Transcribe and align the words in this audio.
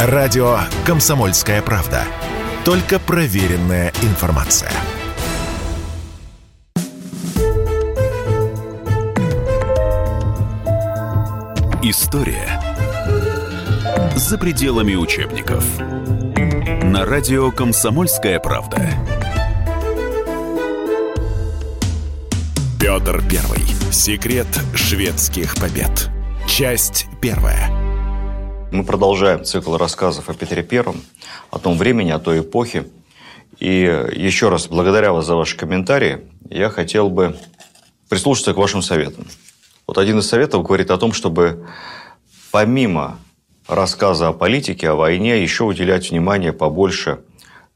Радио 0.00 0.60
«Комсомольская 0.86 1.60
правда». 1.60 2.04
Только 2.64 3.00
проверенная 3.00 3.92
информация. 4.02 4.70
История 11.82 12.60
за 14.14 14.38
пределами 14.38 14.94
учебников. 14.94 15.64
На 16.84 17.04
радио 17.04 17.50
«Комсомольская 17.50 18.38
правда». 18.38 18.88
Петр 22.78 23.20
Первый. 23.28 23.66
Секрет 23.90 24.46
шведских 24.76 25.56
побед. 25.56 26.08
Часть 26.46 27.06
первая. 27.20 27.77
Мы 28.70 28.84
продолжаем 28.84 29.44
цикл 29.44 29.76
рассказов 29.76 30.28
о 30.28 30.34
Петре 30.34 30.62
Первом, 30.62 31.02
о 31.50 31.58
том 31.58 31.78
времени, 31.78 32.10
о 32.10 32.18
той 32.18 32.40
эпохе. 32.40 32.86
И 33.58 33.80
еще 34.14 34.50
раз 34.50 34.68
благодаря 34.68 35.12
вас 35.14 35.24
за 35.24 35.36
ваши 35.36 35.56
комментарии. 35.56 36.20
Я 36.50 36.68
хотел 36.68 37.08
бы 37.08 37.38
прислушаться 38.10 38.52
к 38.52 38.58
вашим 38.58 38.82
советам. 38.82 39.26
Вот 39.86 39.96
один 39.96 40.18
из 40.18 40.28
советов 40.28 40.64
говорит 40.64 40.90
о 40.90 40.98
том, 40.98 41.14
чтобы 41.14 41.66
помимо 42.50 43.18
рассказа 43.66 44.28
о 44.28 44.32
политике, 44.34 44.90
о 44.90 44.96
войне, 44.96 45.42
еще 45.42 45.64
уделять 45.64 46.10
внимание 46.10 46.52
побольше 46.52 47.20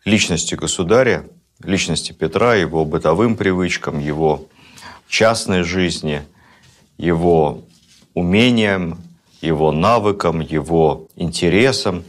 личности 0.05 0.57
государя, 0.57 1.25
личности 1.63 2.13
Петра, 2.13 2.55
его 2.55 2.85
бытовым 2.85 3.37
привычкам, 3.37 3.99
его 3.99 4.47
частной 5.09 5.63
жизни, 5.63 6.23
его 6.99 7.63
умениям, 8.13 8.99
его 9.43 9.73
навыкам, 9.73 10.41
его 10.41 11.09
интересам. 11.17 12.05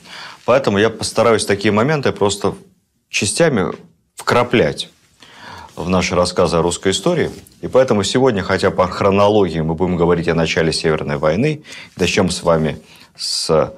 Поэтому 0.45 0.77
я 0.77 0.89
постараюсь 0.89 1.45
такие 1.45 1.71
моменты 1.71 2.11
просто 2.11 2.55
частями 3.09 3.73
вкраплять 4.15 4.90
в 5.75 5.90
наши 5.90 6.15
рассказы 6.15 6.57
о 6.57 6.62
русской 6.62 6.91
истории. 6.91 7.31
И 7.62 7.67
поэтому 7.67 8.03
сегодня, 8.03 8.43
хотя 8.43 8.71
по 8.71 8.87
хронологии 8.87 9.62
мы 9.62 9.73
будем 9.73 9.98
говорить 9.98 10.27
о 10.27 10.35
начале 10.35 10.71
Северной 10.71 11.17
войны, 11.17 11.63
начнем 11.98 12.29
с 12.29 12.43
вами 12.43 12.79
с 13.15 13.73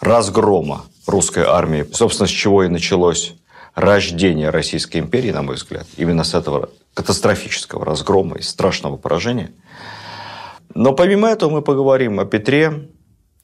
разгрома 0.00 0.84
русской 1.06 1.44
армии, 1.44 1.86
собственно, 1.92 2.26
с 2.26 2.30
чего 2.30 2.64
и 2.64 2.68
началось 2.68 3.34
рождение 3.74 4.50
Российской 4.50 4.98
империи, 4.98 5.30
на 5.30 5.42
мой 5.42 5.56
взгляд, 5.56 5.86
именно 5.96 6.24
с 6.24 6.34
этого 6.34 6.70
катастрофического 6.94 7.84
разгрома 7.84 8.36
и 8.36 8.42
страшного 8.42 8.96
поражения. 8.96 9.52
Но 10.74 10.92
помимо 10.92 11.28
этого 11.28 11.50
мы 11.50 11.62
поговорим 11.62 12.20
о 12.20 12.24
Петре 12.24 12.88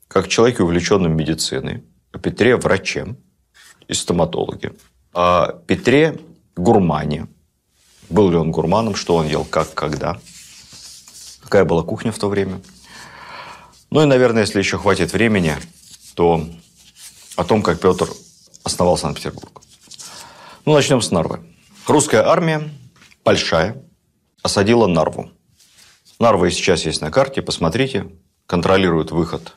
как 0.08 0.28
человеке, 0.28 0.62
увлеченном 0.62 1.14
медициной, 1.14 1.84
о 2.12 2.18
Петре 2.18 2.56
враче 2.56 3.16
и 3.86 3.94
стоматологе, 3.94 4.72
о 5.12 5.52
Петре 5.66 6.18
гурмане. 6.56 7.28
Был 8.08 8.30
ли 8.30 8.36
он 8.36 8.50
гурманом, 8.50 8.94
что 8.94 9.16
он 9.16 9.26
ел, 9.26 9.44
как, 9.44 9.74
когда, 9.74 10.18
какая 11.42 11.66
была 11.66 11.82
кухня 11.82 12.10
в 12.10 12.18
то 12.18 12.28
время. 12.28 12.60
Ну 13.90 14.02
и, 14.02 14.06
наверное, 14.06 14.42
если 14.42 14.58
еще 14.58 14.78
хватит 14.78 15.12
времени, 15.12 15.54
то 16.14 16.46
о 17.36 17.44
том, 17.44 17.62
как 17.62 17.80
Петр 17.80 18.08
основал 18.64 18.96
Санкт-Петербург. 18.96 19.62
Ну, 20.64 20.74
начнем 20.74 21.00
с 21.00 21.10
Нарвы. 21.10 21.40
Русская 21.86 22.22
армия, 22.26 22.70
большая, 23.24 23.82
осадила 24.42 24.86
Нарву. 24.86 25.30
Нарва 26.18 26.48
и 26.48 26.50
сейчас 26.50 26.84
есть 26.84 27.00
на 27.00 27.10
карте, 27.12 27.42
посмотрите. 27.42 28.06
Контролирует 28.46 29.12
выход 29.12 29.54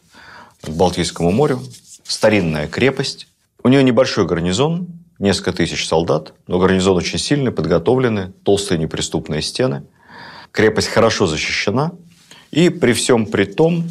к 0.62 0.70
Балтийскому 0.70 1.32
морю. 1.32 1.60
Старинная 2.04 2.68
крепость. 2.68 3.28
У 3.64 3.68
нее 3.68 3.84
небольшой 3.84 4.28
гарнизон, 4.28 4.88
несколько 5.18 5.54
тысяч 5.54 5.88
солдат, 5.88 6.34
но 6.46 6.60
гарнизон 6.60 6.98
очень 6.98 7.18
сильный, 7.18 7.52
подготовленный, 7.52 8.32
толстые 8.44 8.78
неприступные 8.78 9.42
стены. 9.42 9.84
Крепость 10.52 10.90
хорошо 10.90 11.26
защищена. 11.26 11.94
И 12.52 12.70
при 12.70 12.94
всем 12.94 13.26
при 13.26 13.46
том, 13.46 13.90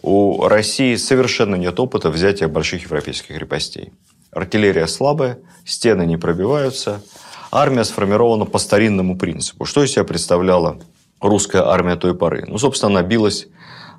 у 0.00 0.46
России 0.46 0.94
совершенно 0.96 1.56
нет 1.56 1.78
опыта 1.80 2.10
взятия 2.10 2.48
больших 2.48 2.84
европейских 2.84 3.36
крепостей. 3.36 3.92
Артиллерия 4.30 4.86
слабая, 4.86 5.38
стены 5.64 6.06
не 6.06 6.16
пробиваются. 6.16 7.02
Армия 7.50 7.84
сформирована 7.84 8.44
по 8.44 8.58
старинному 8.58 9.18
принципу. 9.18 9.64
Что 9.64 9.82
из 9.82 9.92
себя 9.92 10.04
представляла 10.04 10.78
русская 11.20 11.62
армия 11.62 11.96
той 11.96 12.14
поры? 12.14 12.44
Ну, 12.46 12.58
собственно, 12.58 12.98
она 12.98 13.08
билась 13.08 13.46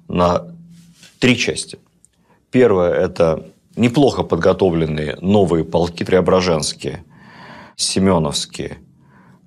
на 0.08 0.48
три 1.20 1.38
части. 1.38 1.80
Первое– 2.52 2.94
это 2.94 3.50
неплохо 3.76 4.24
подготовленные 4.24 5.18
новые 5.22 5.64
полки 5.66 6.04
преображенские, 6.04 7.04
семеновские, 7.76 8.80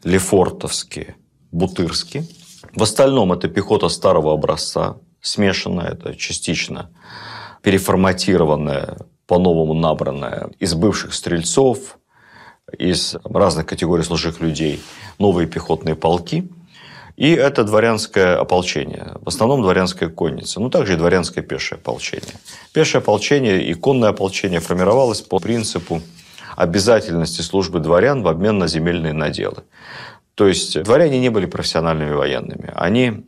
лефортовские, 0.05 1.17
бутырские. 1.51 2.27
В 2.75 2.83
остальном 2.83 3.33
это 3.33 3.49
пехота 3.49 3.89
старого 3.89 4.33
образца, 4.33 4.97
смешанная, 5.21 5.93
это 5.93 6.15
частично 6.15 6.91
переформатированная 7.63 8.99
по-новому 9.27 9.75
набранная 9.75 10.51
из 10.59 10.75
бывших 10.75 11.15
стрельцов, 11.15 11.99
из 12.79 13.17
разных 13.25 13.67
категорий 13.67 14.03
служащих 14.03 14.41
людей, 14.41 14.81
новые 15.19 15.47
пехотные 15.47 15.95
полки. 15.95 16.51
И 17.17 17.33
это 17.33 17.65
дворянское 17.65 18.37
ополчение. 18.37 19.17
В 19.21 19.29
основном 19.29 19.63
дворянская 19.63 20.09
конница. 20.09 20.61
Ну, 20.61 20.71
также 20.71 20.95
и 20.95 20.97
дворянское 20.97 21.43
пешее 21.43 21.79
ополчение. 21.79 22.35
Пешее 22.73 23.01
ополчение 23.01 23.63
и 23.63 23.75
конное 23.75 24.11
ополчение 24.11 24.61
формировалось 24.61 25.21
по 25.21 25.39
принципу 25.39 26.03
обязательности 26.57 27.43
службы 27.43 27.81
дворян 27.81 28.23
в 28.23 28.29
обмен 28.29 28.59
на 28.59 28.69
земельные 28.69 29.13
наделы. 29.13 29.65
То 30.35 30.47
есть 30.47 30.83
дворяне 30.83 31.21
не 31.21 31.29
были 31.29 31.47
профессиональными 31.47 32.13
военными. 32.13 32.73
Они 32.75 33.25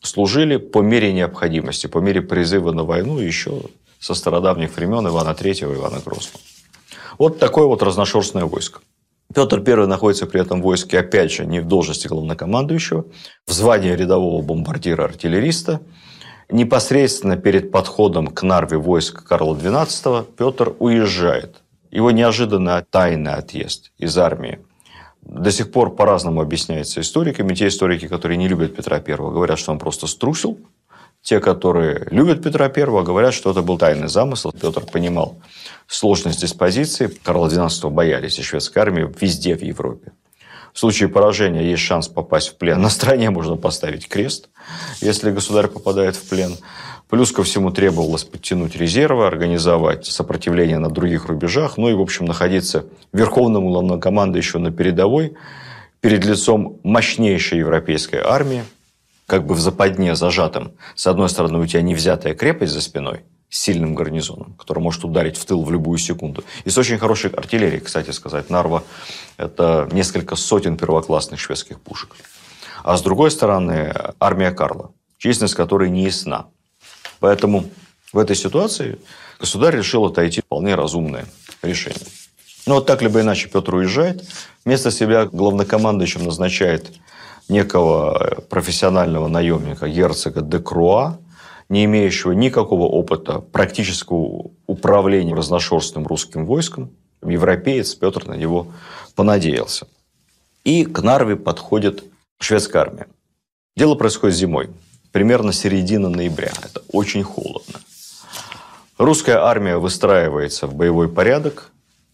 служили 0.00 0.56
по 0.56 0.80
мере 0.80 1.12
необходимости, 1.12 1.86
по 1.86 1.98
мере 1.98 2.22
призыва 2.22 2.72
на 2.72 2.84
войну 2.84 3.18
еще 3.18 3.62
со 3.98 4.14
стародавних 4.14 4.76
времен 4.76 5.06
Ивана 5.06 5.30
III 5.30 5.72
и 5.72 5.76
Ивана 5.76 6.00
Грозного. 6.04 6.40
Вот 7.18 7.38
такое 7.38 7.66
вот 7.66 7.82
разношерстное 7.82 8.44
войско. 8.44 8.80
Петр 9.34 9.62
I 9.66 9.86
находится 9.86 10.26
при 10.26 10.40
этом 10.40 10.62
войске, 10.62 11.00
опять 11.00 11.32
же, 11.32 11.46
не 11.46 11.60
в 11.60 11.66
должности 11.66 12.08
главнокомандующего, 12.08 13.06
в 13.46 13.52
звании 13.52 13.90
рядового 13.90 14.42
бомбардира-артиллериста. 14.42 15.80
Непосредственно 16.50 17.36
перед 17.36 17.70
подходом 17.70 18.26
к 18.28 18.42
Нарве 18.42 18.76
войск 18.76 19.24
Карла 19.24 19.54
XII 19.54 20.26
Петр 20.36 20.74
уезжает. 20.78 21.62
Его 21.90 22.10
неожиданно 22.10 22.84
тайный 22.90 23.34
отъезд 23.34 23.92
из 23.98 24.16
армии 24.18 24.58
до 25.22 25.50
сих 25.50 25.70
пор 25.70 25.94
по-разному 25.94 26.40
объясняется 26.40 27.00
историками. 27.00 27.54
Те 27.54 27.68
историки, 27.68 28.08
которые 28.08 28.36
не 28.36 28.48
любят 28.48 28.74
Петра 28.74 28.96
I, 28.96 29.16
говорят, 29.16 29.58
что 29.58 29.72
он 29.72 29.78
просто 29.78 30.06
струсил, 30.06 30.58
те, 31.22 31.38
которые 31.38 32.08
любят 32.10 32.42
Петра 32.42 32.66
I, 32.66 33.04
говорят, 33.04 33.32
что 33.32 33.52
это 33.52 33.62
был 33.62 33.78
тайный 33.78 34.08
замысел. 34.08 34.52
Петр 34.52 34.80
понимал 34.80 35.36
сложность 35.94 36.40
диспозиции. 36.40 37.06
Карла 37.22 37.48
XII 37.48 37.90
боялись 37.90 38.38
и 38.38 38.42
шведской 38.42 38.82
армии 38.82 39.10
везде 39.20 39.56
в 39.56 39.62
Европе. 39.62 40.12
В 40.72 40.78
случае 40.78 41.10
поражения 41.10 41.68
есть 41.70 41.82
шанс 41.82 42.08
попасть 42.08 42.48
в 42.48 42.56
плен. 42.56 42.80
На 42.80 42.88
стране 42.88 43.30
можно 43.30 43.56
поставить 43.56 44.08
крест, 44.08 44.48
если 45.00 45.30
государь 45.30 45.68
попадает 45.68 46.16
в 46.16 46.28
плен. 46.28 46.56
Плюс 47.10 47.30
ко 47.30 47.42
всему 47.42 47.70
требовалось 47.70 48.24
подтянуть 48.24 48.74
резервы, 48.74 49.26
организовать 49.26 50.06
сопротивление 50.06 50.78
на 50.78 50.88
других 50.88 51.26
рубежах, 51.26 51.76
ну 51.76 51.90
и, 51.90 51.92
в 51.92 52.00
общем, 52.00 52.24
находиться 52.24 52.86
верховному 53.12 53.68
главнокомандующему 53.68 54.62
на 54.62 54.70
передовой 54.72 55.34
перед 56.00 56.24
лицом 56.24 56.80
мощнейшей 56.84 57.58
европейской 57.58 58.20
армии, 58.24 58.64
как 59.26 59.46
бы 59.46 59.54
в 59.54 59.60
западне 59.60 60.16
зажатым. 60.16 60.72
С 60.94 61.06
одной 61.06 61.28
стороны, 61.28 61.58
у 61.58 61.66
тебя 61.66 61.82
невзятая 61.82 62.34
крепость 62.34 62.72
за 62.72 62.80
спиной 62.80 63.20
сильным 63.52 63.94
гарнизоном, 63.94 64.54
который 64.54 64.78
может 64.78 65.04
ударить 65.04 65.36
в 65.36 65.44
тыл 65.44 65.62
в 65.62 65.70
любую 65.70 65.98
секунду. 65.98 66.42
И 66.64 66.70
с 66.70 66.78
очень 66.78 66.96
хорошей 66.96 67.30
артиллерией, 67.30 67.80
кстати 67.80 68.10
сказать. 68.10 68.48
Нарва– 68.48 68.82
это 69.36 69.86
несколько 69.92 70.36
сотен 70.36 70.78
первоклассных 70.78 71.38
шведских 71.38 71.78
пушек. 71.78 72.16
А 72.82 72.96
с 72.96 73.02
другой 73.02 73.30
стороны, 73.30 73.94
армия 74.18 74.52
Карла, 74.52 74.92
численность 75.18 75.54
которой 75.54 75.90
не 75.90 76.04
ясна. 76.04 76.46
Поэтому 77.20 77.66
в 78.14 78.18
этой 78.18 78.36
ситуации 78.36 78.98
государь 79.38 79.76
решил 79.76 80.06
отойти 80.06 80.40
вполне 80.40 80.74
разумное 80.74 81.26
решение. 81.60 82.08
Но 82.66 82.76
вот 82.76 82.86
так 82.86 83.02
либо 83.02 83.20
иначе 83.20 83.50
Петр 83.50 83.74
уезжает, 83.74 84.24
вместо 84.64 84.90
себя 84.90 85.26
главнокомандующим 85.26 86.24
назначает 86.24 86.90
некого 87.50 88.44
профессионального 88.48 89.28
наемника, 89.28 89.88
герцога 89.88 90.40
де 90.40 90.58
Круа, 90.58 91.18
не 91.72 91.86
имеющего 91.86 92.32
никакого 92.32 92.82
опыта 92.82 93.38
практического 93.38 94.50
управления 94.66 95.34
разношерстным 95.34 96.06
русским 96.06 96.44
войском, 96.44 96.90
европеец 97.26 97.94
Петр 97.94 98.26
на 98.26 98.34
него 98.34 98.66
понадеялся. 99.16 99.86
И 100.64 100.84
к 100.84 101.00
Нарве 101.00 101.34
подходит 101.34 102.04
шведская 102.38 102.80
армия. 102.80 103.06
Дело 103.74 103.94
происходит 103.94 104.36
зимой, 104.36 104.68
примерно 105.12 105.54
середина 105.54 106.10
ноября. 106.10 106.52
Это 106.62 106.82
очень 106.92 107.22
холодно. 107.22 107.80
Русская 108.98 109.38
армия 109.38 109.78
выстраивается 109.78 110.66
в 110.66 110.74
боевой 110.74 111.08
порядок. 111.08 111.72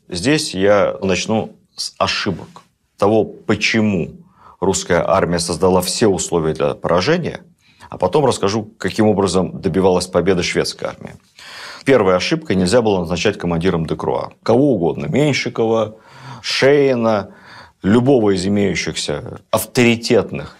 Здесь 0.08 0.54
я 0.54 0.96
начну 1.02 1.56
с 1.74 1.94
ошибок. 1.98 2.62
Того, 2.96 3.24
почему 3.24 4.12
русская 4.60 5.04
армия 5.04 5.40
создала 5.40 5.80
все 5.80 6.06
условия 6.06 6.54
для 6.54 6.74
поражения, 6.74 7.40
а 7.88 7.98
потом 7.98 8.24
расскажу, 8.26 8.70
каким 8.78 9.06
образом 9.06 9.60
добивалась 9.60 10.06
победы 10.06 10.42
шведская 10.42 10.86
армия. 10.86 11.16
Первая 11.84 12.16
ошибка– 12.16 12.54
нельзя 12.56 12.82
было 12.82 13.00
назначать 13.00 13.38
командиром 13.38 13.86
Декруа. 13.86 14.32
Кого 14.42 14.74
угодно. 14.74 15.06
Меньшикова, 15.06 15.96
Шейна, 16.42 17.30
любого 17.82 18.34
из 18.34 18.46
имеющихся 18.46 19.40
авторитетных 19.50 20.56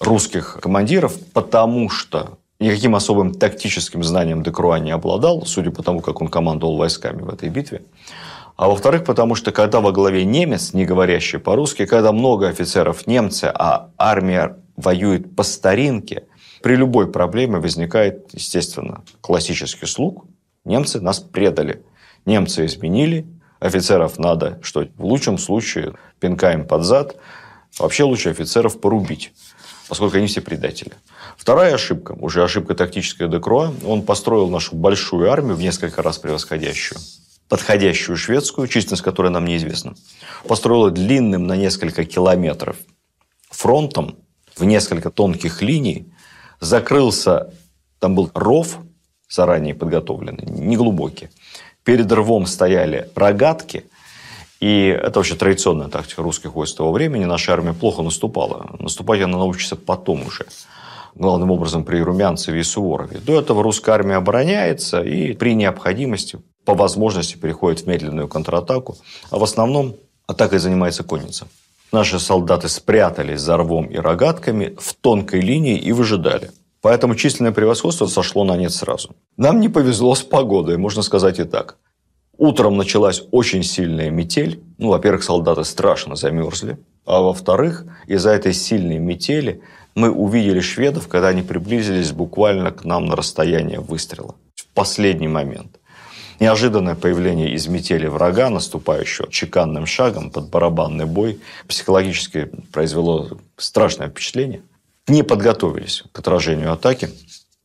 русских 0.00 0.58
командиров, 0.60 1.14
потому 1.32 1.88
что 1.88 2.38
никаким 2.58 2.94
особым 2.94 3.34
тактическим 3.34 4.02
знанием 4.02 4.42
Декруа 4.42 4.78
не 4.78 4.90
обладал, 4.90 5.46
судя 5.46 5.70
по 5.70 5.82
тому, 5.82 6.00
как 6.00 6.20
он 6.20 6.28
командовал 6.28 6.76
войсками 6.76 7.22
в 7.22 7.28
этой 7.28 7.48
битве. 7.48 7.82
А 8.56 8.68
во-вторых, 8.68 9.04
потому 9.04 9.34
что 9.34 9.52
когда 9.52 9.80
во 9.80 9.92
главе 9.92 10.24
немец, 10.24 10.72
не 10.72 10.86
говорящий 10.86 11.38
по-русски, 11.38 11.84
когда 11.84 12.12
много 12.12 12.48
офицеров 12.48 13.06
немцы, 13.06 13.52
а 13.54 13.90
армия 13.98 14.56
воюет 14.76 15.36
по 15.36 15.42
старинке, 15.42 16.24
при 16.66 16.74
любой 16.74 17.06
проблеме 17.06 17.60
возникает, 17.60 18.30
естественно, 18.32 19.04
классический 19.20 19.86
слуг. 19.86 20.24
Немцы 20.64 21.00
нас 21.00 21.20
предали. 21.20 21.84
Немцы 22.24 22.66
изменили, 22.66 23.24
офицеров 23.60 24.18
надо, 24.18 24.58
что 24.62 24.84
в 24.96 25.04
лучшем 25.04 25.38
случае 25.38 25.94
пинка 26.18 26.52
им 26.54 26.66
под 26.66 26.82
зад, 26.82 27.14
вообще 27.78 28.02
лучше 28.02 28.30
офицеров 28.30 28.80
порубить, 28.80 29.32
поскольку 29.88 30.16
они 30.16 30.26
все 30.26 30.40
предатели. 30.40 30.94
Вторая 31.36 31.72
ошибка, 31.72 32.16
уже 32.18 32.42
ошибка 32.42 32.74
тактическая 32.74 33.28
Декруа, 33.28 33.72
он 33.86 34.02
построил 34.02 34.50
нашу 34.50 34.74
большую 34.74 35.30
армию, 35.30 35.54
в 35.54 35.60
несколько 35.60 36.02
раз 36.02 36.18
превосходящую, 36.18 36.98
подходящую 37.48 38.16
шведскую, 38.16 38.66
численность 38.66 39.04
которой 39.04 39.30
нам 39.30 39.44
неизвестна. 39.44 39.94
Построила 40.48 40.90
длинным 40.90 41.46
на 41.46 41.56
несколько 41.56 42.04
километров 42.04 42.76
фронтом 43.50 44.16
в 44.56 44.64
несколько 44.64 45.10
тонких 45.10 45.62
линий, 45.62 46.10
закрылся, 46.60 47.52
там 47.98 48.14
был 48.14 48.30
ров 48.34 48.78
заранее 49.28 49.74
подготовленный, 49.74 50.44
неглубокий. 50.46 51.28
Перед 51.84 52.10
рвом 52.10 52.46
стояли 52.46 53.10
рогатки, 53.14 53.84
и 54.60 54.86
это 54.86 55.18
вообще 55.18 55.34
традиционная 55.34 55.88
тактика 55.88 56.22
русских 56.22 56.54
войск 56.54 56.76
того 56.76 56.92
времени. 56.92 57.24
Наша 57.24 57.52
армия 57.52 57.72
плохо 57.72 58.02
наступала. 58.02 58.76
Наступать 58.78 59.20
она 59.20 59.38
научится 59.38 59.76
потом 59.76 60.26
уже 60.26 60.46
главным 61.14 61.50
образом 61.50 61.84
при 61.84 62.00
Румянцеве 62.00 62.60
и 62.60 62.62
Суворове. 62.62 63.18
До 63.18 63.38
этого 63.38 63.62
русская 63.62 63.92
армия 63.92 64.16
обороняется 64.16 65.02
и 65.02 65.32
при 65.32 65.54
необходимости, 65.54 66.38
по 66.64 66.74
возможности, 66.74 67.36
переходит 67.36 67.80
в 67.80 67.86
медленную 67.86 68.28
контратаку. 68.28 68.96
А 69.30 69.38
в 69.38 69.44
основном 69.44 69.96
атакой 70.26 70.58
занимается 70.58 71.04
конница. 71.04 71.46
Наши 71.92 72.18
солдаты 72.18 72.68
спрятались 72.68 73.40
за 73.40 73.56
рвом 73.56 73.86
и 73.86 73.96
рогатками 73.96 74.76
в 74.78 74.94
тонкой 74.94 75.40
линии 75.40 75.78
и 75.78 75.92
выжидали. 75.92 76.50
Поэтому 76.82 77.14
численное 77.14 77.52
превосходство 77.52 78.06
сошло 78.06 78.44
на 78.44 78.56
нет 78.56 78.72
сразу. 78.72 79.16
Нам 79.36 79.60
не 79.60 79.68
повезло 79.68 80.14
с 80.14 80.22
погодой, 80.22 80.76
можно 80.76 81.02
сказать 81.02 81.38
и 81.38 81.44
так. 81.44 81.78
Утром 82.38 82.76
началась 82.76 83.22
очень 83.30 83.62
сильная 83.62 84.10
метель. 84.10 84.62
Ну, 84.78 84.90
во-первых, 84.90 85.22
солдаты 85.24 85.64
страшно 85.64 86.16
замерзли. 86.16 86.78
А 87.06 87.20
во-вторых, 87.22 87.86
из-за 88.06 88.30
этой 88.30 88.52
сильной 88.52 88.98
метели 88.98 89.62
мы 89.94 90.10
увидели 90.10 90.60
шведов, 90.60 91.08
когда 91.08 91.28
они 91.28 91.42
приблизились 91.42 92.12
буквально 92.12 92.72
к 92.72 92.84
нам 92.84 93.06
на 93.06 93.16
расстояние 93.16 93.80
выстрела. 93.80 94.34
В 94.54 94.66
последний 94.74 95.28
момент. 95.28 95.80
Неожиданное 96.38 96.94
появление 96.94 97.52
из 97.52 97.66
метели 97.66 98.06
врага, 98.06 98.50
наступающего 98.50 99.30
чеканным 99.30 99.86
шагом 99.86 100.30
под 100.30 100.50
барабанный 100.50 101.06
бой, 101.06 101.40
психологически 101.66 102.50
произвело 102.72 103.38
страшное 103.56 104.08
впечатление. 104.08 104.62
Не 105.08 105.22
подготовились 105.22 106.04
к 106.12 106.18
отражению 106.18 106.72
атаки. 106.72 107.08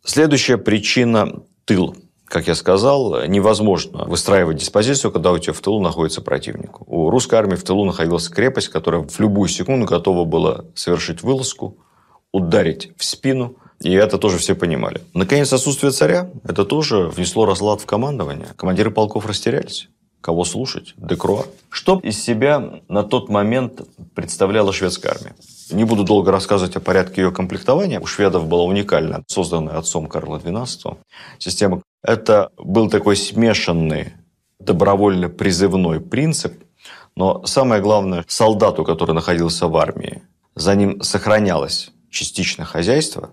Следующая 0.03 0.57
причина– 0.57 1.41
тыл. 1.65 1.95
Как 2.25 2.47
я 2.47 2.55
сказал, 2.55 3.25
невозможно 3.25 4.05
выстраивать 4.05 4.57
диспозицию, 4.57 5.11
когда 5.11 5.33
у 5.33 5.37
тебя 5.37 5.51
в 5.51 5.59
тылу 5.59 5.81
находится 5.81 6.21
противник. 6.21 6.87
У 6.89 7.09
русской 7.09 7.35
армии 7.35 7.57
в 7.57 7.63
тылу 7.63 7.83
находилась 7.83 8.29
крепость, 8.29 8.69
которая 8.69 9.01
в 9.03 9.19
любую 9.19 9.49
секунду 9.49 9.85
готова 9.85 10.23
была 10.23 10.63
совершить 10.75 11.23
вылазку, 11.23 11.77
ударить 12.31 12.91
в 12.97 13.03
спину, 13.03 13.55
и 13.81 13.91
это 13.93 14.17
тоже 14.17 14.37
все 14.37 14.55
понимали. 14.55 15.01
Наконец, 15.13 15.51
отсутствие 15.53 15.91
царя, 15.91 16.29
это 16.43 16.65
тоже 16.65 17.07
внесло 17.07 17.45
разлад 17.45 17.81
в 17.81 17.85
командование. 17.85 18.47
Командиры 18.55 18.91
полков 18.91 19.25
растерялись. 19.25 19.89
Кого 20.21 20.45
слушать? 20.45 20.93
Декруа. 20.97 21.45
Что 21.69 21.99
из 22.03 22.23
себя 22.23 22.81
на 22.87 23.01
тот 23.01 23.29
момент 23.29 23.81
представляла 24.13 24.71
шведская 24.71 25.09
армия? 25.09 25.35
Не 25.71 25.83
буду 25.83 26.03
долго 26.03 26.31
рассказывать 26.31 26.75
о 26.75 26.79
порядке 26.79 27.23
ее 27.23 27.31
комплектования. 27.31 27.99
У 27.99 28.05
шведов 28.05 28.47
была 28.47 28.63
уникальная, 28.63 29.23
созданная 29.25 29.77
отцом 29.79 30.05
Карла 30.05 30.37
XII, 30.37 30.97
система. 31.39 31.81
Это 32.03 32.51
был 32.57 32.87
такой 32.87 33.15
смешанный 33.15 34.13
добровольно 34.59 35.27
призывной 35.27 35.99
принцип, 35.99 36.53
но 37.15 37.43
самое 37.45 37.81
главное, 37.81 38.23
солдату, 38.27 38.83
который 38.83 39.15
находился 39.15 39.67
в 39.67 39.75
армии, 39.75 40.21
за 40.55 40.75
ним 40.75 41.01
сохранялось 41.01 41.91
частично 42.11 42.65
хозяйство, 42.65 43.31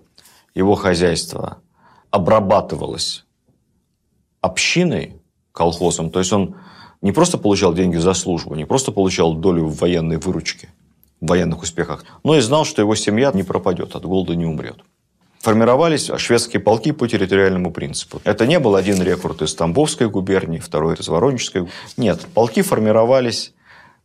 его 0.55 0.73
хозяйство 0.73 1.61
обрабатывалось 2.09 3.25
общиной, 4.41 5.21
колхозом, 5.51 6.09
то 6.09 6.19
есть 6.19 6.33
он 6.33 6.55
не 7.01 7.11
просто 7.11 7.37
получал 7.37 7.73
деньги 7.73 7.97
за 7.97 8.13
службу, 8.13 8.55
не 8.55 8.65
просто 8.65 8.91
получал 8.91 9.35
долю 9.35 9.65
в 9.65 9.77
военной 9.77 10.17
выручке, 10.17 10.69
в 11.21 11.27
военных 11.27 11.61
успехах, 11.61 12.05
но 12.23 12.35
и 12.35 12.41
знал, 12.41 12.65
что 12.65 12.81
его 12.81 12.95
семья 12.95 13.31
не 13.33 13.43
пропадет, 13.43 13.95
от 13.95 14.05
голода 14.05 14.35
не 14.35 14.45
умрет. 14.45 14.79
Формировались 15.39 16.11
шведские 16.17 16.59
полки 16.59 16.91
по 16.91 17.07
территориальному 17.07 17.71
принципу. 17.71 18.21
Это 18.25 18.45
не 18.45 18.59
был 18.59 18.75
один 18.75 19.01
рекрут 19.01 19.41
из 19.41 19.55
Тамбовской 19.55 20.09
губернии, 20.09 20.59
второй 20.59 20.95
из 20.95 21.07
Воронежской. 21.07 21.69
Нет, 21.95 22.25
полки 22.33 22.61
формировались 22.61 23.53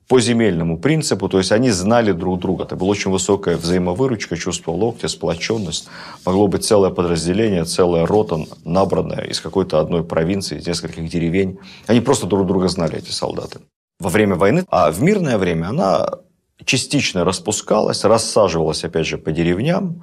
по 0.09 0.21
земельному 0.21 0.79
принципу, 0.79 1.29
то 1.29 1.39
есть 1.39 1.53
они 1.53 1.71
знали 1.71 2.13
друг 2.13 2.39
друга. 2.39 2.65
Это 2.65 2.77
была 2.77 2.91
очень 2.91 3.11
высокая 3.11 3.57
взаимовыручка, 3.57 4.37
чувство 4.37 4.73
локтя, 4.73 5.09
сплоченность. 5.09 5.89
Могло 6.27 6.47
быть 6.47 6.65
целое 6.65 6.91
подразделение, 6.91 7.65
целая 7.65 8.07
рота, 8.07 8.45
набранная 8.65 9.25
из 9.25 9.41
какой-то 9.41 9.81
одной 9.81 10.05
провинции, 10.05 10.59
из 10.59 10.67
нескольких 10.67 11.09
деревень. 11.09 11.59
Они 11.87 12.01
просто 12.01 12.27
друг 12.27 12.47
друга 12.47 12.69
знали, 12.69 12.99
эти 12.99 13.11
солдаты. 13.11 13.61
Во 13.99 14.11
время 14.11 14.35
войны, 14.37 14.65
а 14.69 14.91
в 14.91 15.01
мирное 15.01 15.39
время 15.39 15.69
она 15.69 16.09
частично 16.65 17.25
распускалась, 17.25 18.05
рассаживалась, 18.05 18.85
опять 18.85 19.07
же, 19.07 19.19
по 19.19 19.33
деревням, 19.33 20.03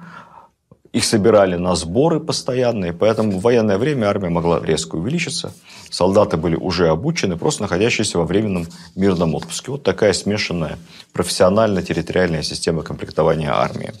их 0.92 1.04
собирали 1.04 1.56
на 1.56 1.74
сборы 1.74 2.20
постоянные, 2.20 2.92
поэтому 2.92 3.38
в 3.38 3.42
военное 3.42 3.78
время 3.78 4.06
армия 4.06 4.28
могла 4.28 4.60
резко 4.60 4.96
увеличиться. 4.96 5.54
Солдаты 5.90 6.36
были 6.36 6.54
уже 6.54 6.88
обучены, 6.88 7.36
просто 7.36 7.62
находящиеся 7.62 8.18
во 8.18 8.24
временном 8.24 8.66
мирном 8.94 9.34
отпуске. 9.34 9.70
Вот 9.70 9.82
такая 9.82 10.12
смешанная 10.12 10.78
профессионально-территориальная 11.14 12.42
система 12.42 12.82
комплектования 12.82 13.52
армии. 13.52 13.92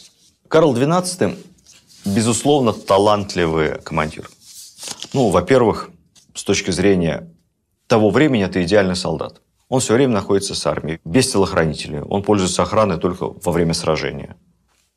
Карл 0.48 0.74
XII, 0.76 1.38
безусловно, 2.04 2.74
талантливый 2.74 3.78
командир. 3.78 4.28
Ну, 5.14 5.30
во-первых, 5.30 5.88
с 6.34 6.44
точки 6.44 6.70
зрения 6.72 7.30
того 7.86 8.10
времени, 8.10 8.44
это 8.44 8.62
идеальный 8.62 8.96
солдат. 8.96 9.40
Он 9.70 9.80
все 9.80 9.94
время 9.94 10.12
находится 10.12 10.54
с 10.54 10.66
армией, 10.66 11.00
без 11.06 11.30
телохранителей. 11.32 12.00
Он 12.00 12.22
пользуется 12.22 12.62
охраной 12.62 12.98
только 12.98 13.28
во 13.28 13.52
время 13.52 13.72
сражения 13.72 14.36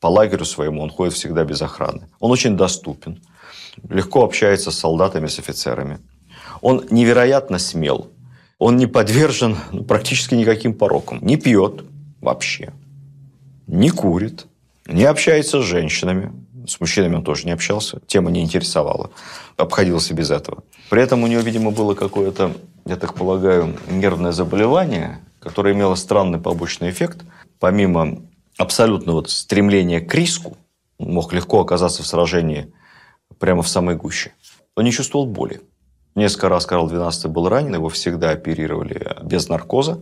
по 0.05 0.09
лагерю 0.09 0.45
своему 0.45 0.83
он 0.83 0.91
ходит 0.91 1.15
всегда 1.15 1.43
без 1.45 1.63
охраны. 1.63 2.07
Он 2.19 2.29
очень 2.29 2.55
доступен, 2.55 3.23
легко 3.89 4.23
общается 4.23 4.69
с 4.69 4.77
солдатами, 4.77 5.25
с 5.25 5.39
офицерами. 5.39 5.97
Он 6.61 6.85
невероятно 6.91 7.57
смел. 7.57 8.11
Он 8.59 8.77
не 8.77 8.85
подвержен 8.85 9.57
практически 9.87 10.35
никаким 10.35 10.75
порокам. 10.75 11.25
Не 11.25 11.37
пьет 11.37 11.85
вообще, 12.21 12.71
не 13.65 13.89
курит, 13.89 14.45
не 14.85 15.05
общается 15.05 15.59
с 15.59 15.65
женщинами. 15.65 16.31
С 16.67 16.79
мужчинами 16.79 17.15
он 17.15 17.23
тоже 17.23 17.45
не 17.45 17.51
общался, 17.51 17.99
тема 18.05 18.29
не 18.29 18.43
интересовала. 18.43 19.09
Обходился 19.57 20.13
без 20.13 20.29
этого. 20.29 20.63
При 20.91 21.01
этом 21.01 21.23
у 21.23 21.27
него, 21.27 21.41
видимо, 21.41 21.71
было 21.71 21.95
какое-то, 21.95 22.51
я 22.85 22.95
так 22.95 23.15
полагаю, 23.15 23.75
нервное 23.89 24.33
заболевание, 24.33 25.17
которое 25.39 25.73
имело 25.73 25.95
странный 25.95 26.37
побочный 26.37 26.91
эффект. 26.91 27.23
Помимо 27.59 28.19
абсолютного 28.57 29.23
стремления 29.25 30.01
к 30.01 30.13
риску, 30.13 30.57
он 30.97 31.13
мог 31.13 31.33
легко 31.33 31.61
оказаться 31.61 32.03
в 32.03 32.07
сражении 32.07 32.71
прямо 33.39 33.61
в 33.61 33.67
самой 33.67 33.95
гуще. 33.95 34.33
Он 34.75 34.85
не 34.85 34.91
чувствовал 34.91 35.25
боли. 35.25 35.61
Несколько 36.15 36.47
раз 36.47 36.65
Карл 36.65 36.89
XII 36.89 37.27
был 37.27 37.49
ранен, 37.49 37.75
его 37.75 37.89
всегда 37.89 38.31
оперировали 38.31 39.17
без 39.23 39.49
наркоза. 39.49 39.99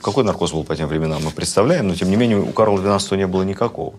Какой 0.00 0.22
наркоз 0.22 0.52
был 0.52 0.62
по 0.62 0.76
тем 0.76 0.86
временам, 0.86 1.24
мы 1.24 1.32
представляем, 1.32 1.88
но 1.88 1.94
тем 1.96 2.10
не 2.10 2.16
менее 2.16 2.38
у 2.38 2.52
Карла 2.52 2.78
XII 2.78 3.16
не 3.16 3.26
было 3.26 3.42
никакого. 3.42 3.92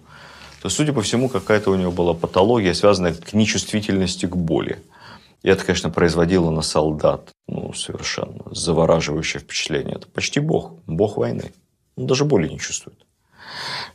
То 0.61 0.67
есть, 0.67 0.77
судя 0.77 0.93
по 0.93 1.01
всему, 1.01 1.27
какая-то 1.27 1.71
у 1.71 1.75
него 1.75 1.91
была 1.91 2.13
патология, 2.13 2.73
связанная 2.73 3.13
к 3.13 3.33
нечувствительности 3.33 4.25
к 4.25 4.35
боли. 4.35 4.81
И 5.41 5.49
это, 5.49 5.65
конечно, 5.65 5.89
производило 5.89 6.49
на 6.51 6.61
солдат 6.61 7.29
ну, 7.47 7.73
совершенно 7.73 8.43
завораживающее 8.51 9.41
впечатление. 9.41 9.95
Это 9.95 10.07
почти 10.07 10.39
бог, 10.39 10.73
бог 10.85 11.17
войны. 11.17 11.51
Он 11.95 12.07
даже 12.07 12.25
боли 12.25 12.47
не 12.47 12.59
чувствует. 12.59 13.05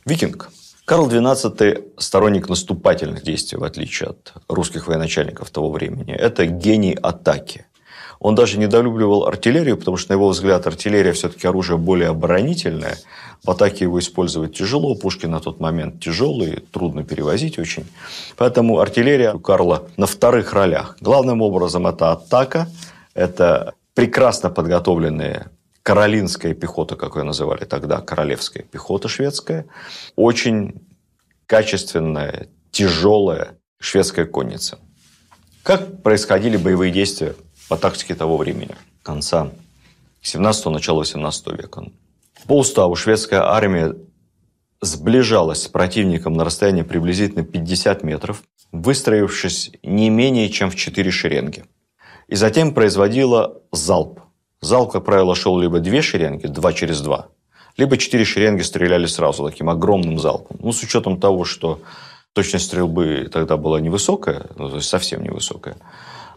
Викинг. 0.05 0.51
Карл 0.85 1.09
XII– 1.09 1.93
сторонник 1.97 2.47
наступательных 2.47 3.23
действий, 3.23 3.57
в 3.57 3.63
отличие 3.63 4.09
от 4.09 4.33
русских 4.47 4.87
военачальников 4.87 5.49
того 5.49 5.71
времени. 5.71 6.13
Это 6.13 6.45
гений 6.45 6.93
атаки. 6.93 7.65
Он 8.19 8.35
даже 8.35 8.59
недолюбливал 8.59 9.25
артиллерию, 9.25 9.77
потому 9.77 9.97
что, 9.97 10.11
на 10.11 10.17
его 10.17 10.29
взгляд, 10.29 10.67
артиллерия 10.67 11.11
все-таки 11.13 11.47
оружие 11.47 11.79
более 11.79 12.09
оборонительное. 12.09 12.97
В 13.43 13.49
атаке 13.49 13.85
его 13.85 13.97
использовать 13.97 14.55
тяжело, 14.55 14.93
пушки 14.93 15.25
на 15.25 15.39
тот 15.39 15.59
момент 15.59 15.99
тяжелые, 15.99 16.61
трудно 16.71 17.03
перевозить 17.03 17.57
очень. 17.57 17.87
Поэтому 18.37 18.79
артиллерия 18.79 19.33
у 19.33 19.39
Карла 19.39 19.87
на 19.97 20.05
вторых 20.05 20.53
ролях. 20.53 20.97
Главным 21.01 21.41
образом 21.41 21.87
это 21.87 22.11
атака, 22.11 22.69
это 23.15 23.73
прекрасно 23.95 24.51
подготовленные 24.51 25.47
каролинская 25.85 26.55
пехота, 26.55 26.95
как 26.95 27.15
ее 27.15 27.21
называли 27.21 27.63
тогда, 27.63 28.01
королевская 28.01 28.63
пехота 28.63 29.07
шведская, 29.07 29.67
очень 30.15 30.81
качественная, 31.45 32.47
тяжелая 32.71 33.59
шведская 33.79 34.25
конница. 34.25 34.79
Как 35.61 36.01
происходили 36.01 36.57
боевые 36.57 36.91
действия 36.91 37.35
по 37.69 37.77
тактике 37.77 38.15
того 38.15 38.35
времени, 38.37 38.75
конца 39.03 39.51
17-го, 40.23 40.71
начала 40.71 40.99
18 40.99 41.47
века? 41.51 41.85
По 42.47 42.57
уставу 42.57 42.95
шведская 42.95 43.41
армия 43.41 43.93
сближалась 44.81 45.61
с 45.61 45.67
противником 45.67 46.33
на 46.33 46.45
расстоянии 46.45 46.81
приблизительно 46.81 47.45
50 47.45 48.01
метров, 48.01 48.41
выстроившись 48.71 49.71
не 49.83 50.09
менее 50.09 50.49
чем 50.49 50.71
в 50.71 50.75
четыре 50.75 51.11
шеренги. 51.11 51.63
И 52.27 52.33
затем 52.33 52.73
производила 52.73 53.61
залп 53.71 54.24
Зал, 54.65 54.87
как 54.87 55.05
правило, 55.05 55.35
шел 55.35 55.59
либо 55.59 55.79
две 55.79 56.01
шеренги, 56.01 56.47
два 56.47 56.73
через 56.73 56.99
два, 56.99 57.27
либо 57.77 57.97
четыре 57.97 58.25
шеренги 58.25 58.63
стреляли 58.63 59.05
сразу 59.05 59.45
таким 59.45 59.69
огромным 59.69 60.17
залпом. 60.17 60.57
Ну, 60.59 60.71
с 60.71 60.81
учетом 60.81 61.19
того, 61.19 61.45
что 61.45 61.81
точность 62.33 62.65
стрельбы 62.65 63.29
тогда 63.31 63.57
была 63.57 63.79
невысокая, 63.79 64.47
ну, 64.57 64.69
то 64.69 64.77
есть 64.77 64.89
совсем 64.89 65.21
невысокая, 65.21 65.75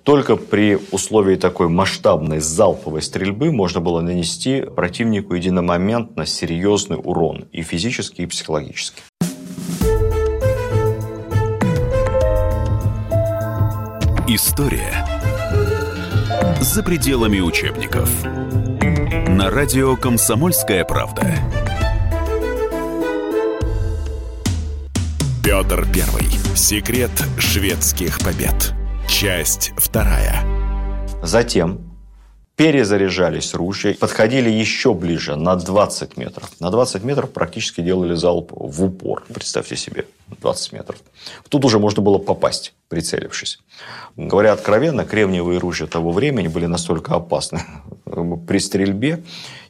только 0.02 0.36
при 0.36 0.78
условии 0.92 1.36
такой 1.36 1.68
масштабной 1.68 2.40
залповой 2.40 3.00
стрельбы 3.00 3.50
можно 3.50 3.80
было 3.80 4.02
нанести 4.02 4.60
противнику 4.60 5.32
единомоментно 5.32 6.26
серьезный 6.26 6.98
урон 7.02 7.46
и 7.50 7.62
физический, 7.62 8.24
и 8.24 8.26
психологический. 8.26 9.00
История 14.28 15.07
за 16.68 16.82
пределами 16.82 17.40
учебников. 17.40 18.10
На 18.24 19.50
радио 19.50 19.96
«Комсомольская 19.96 20.84
правда». 20.84 21.34
Петр 25.42 25.86
Первый. 25.92 26.28
Секрет 26.54 27.10
шведских 27.38 28.18
побед. 28.18 28.74
Часть 29.08 29.72
вторая. 29.78 30.44
Затем 31.22 31.87
перезаряжались 32.58 33.54
ружья, 33.54 33.94
подходили 33.94 34.50
еще 34.50 34.92
ближе, 34.92 35.36
на 35.36 35.54
20 35.54 36.16
метров. 36.16 36.50
На 36.58 36.70
20 36.70 37.04
метров 37.04 37.30
практически 37.30 37.82
делали 37.82 38.16
залп 38.16 38.50
в 38.52 38.84
упор. 38.84 39.24
Представьте 39.32 39.76
себе, 39.76 40.06
20 40.40 40.72
метров. 40.72 40.98
Тут 41.48 41.64
уже 41.64 41.78
можно 41.78 42.02
было 42.02 42.18
попасть, 42.18 42.74
прицелившись. 42.88 43.60
Говоря 44.16 44.52
откровенно, 44.52 45.04
кремниевые 45.04 45.60
ружья 45.60 45.86
того 45.86 46.10
времени 46.10 46.48
были 46.48 46.66
настолько 46.66 47.14
опасны 47.14 47.62
при 48.48 48.58
стрельбе 48.58 49.22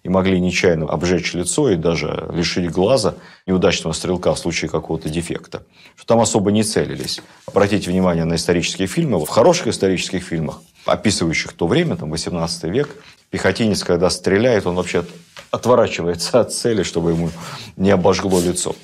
и 0.03 0.09
могли 0.09 0.41
нечаянно 0.41 0.87
обжечь 0.87 1.35
лицо 1.35 1.71
и 1.71 1.77
даже 1.77 2.31
лишить 2.33 2.71
глаза 2.71 3.17
неудачного 3.47 3.93
стрелка 3.93 4.33
в 4.33 4.39
случае 4.39 4.71
какого-то 4.71 5.11
дефекта, 5.11 5.63
что 5.95 6.07
там 6.07 6.21
особо 6.21 6.51
не 6.53 6.63
целились. 6.63 7.21
Обратите 7.45 7.91
внимание 7.91 8.25
на 8.25 8.37
исторические 8.37 8.89
фильмы. 8.89 9.23
В 9.23 9.29
хороших 9.29 9.67
исторических 9.67 10.23
фильмах 10.23 10.63
описывающих 10.89 11.53
то 11.53 11.67
время, 11.67 11.97
там, 11.97 12.11
18 12.11 12.65
век, 12.65 12.89
пехотинец, 13.31 13.85
когда 13.85 14.11
стреляет, 14.11 14.67
он 14.67 14.75
вообще 14.75 15.05
отворачивается 15.51 16.41
от 16.41 16.53
цели, 16.53 16.83
чтобы 16.83 17.11
ему 17.13 17.31
не 17.77 17.91
обожгло 17.91 18.41
лицо. 18.41 18.75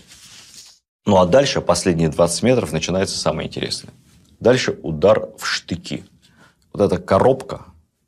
Ну, 1.07 1.17
а 1.19 1.27
дальше, 1.27 1.61
последние 1.61 2.09
20 2.09 2.43
метров, 2.43 2.73
начинается 2.73 3.19
самое 3.19 3.49
интересное. 3.49 3.93
Дальше 4.41 4.79
удар 4.83 5.29
в 5.39 5.47
штыки. 5.47 6.05
Вот 6.73 6.83
эта 6.83 6.99
коробка, 6.99 7.67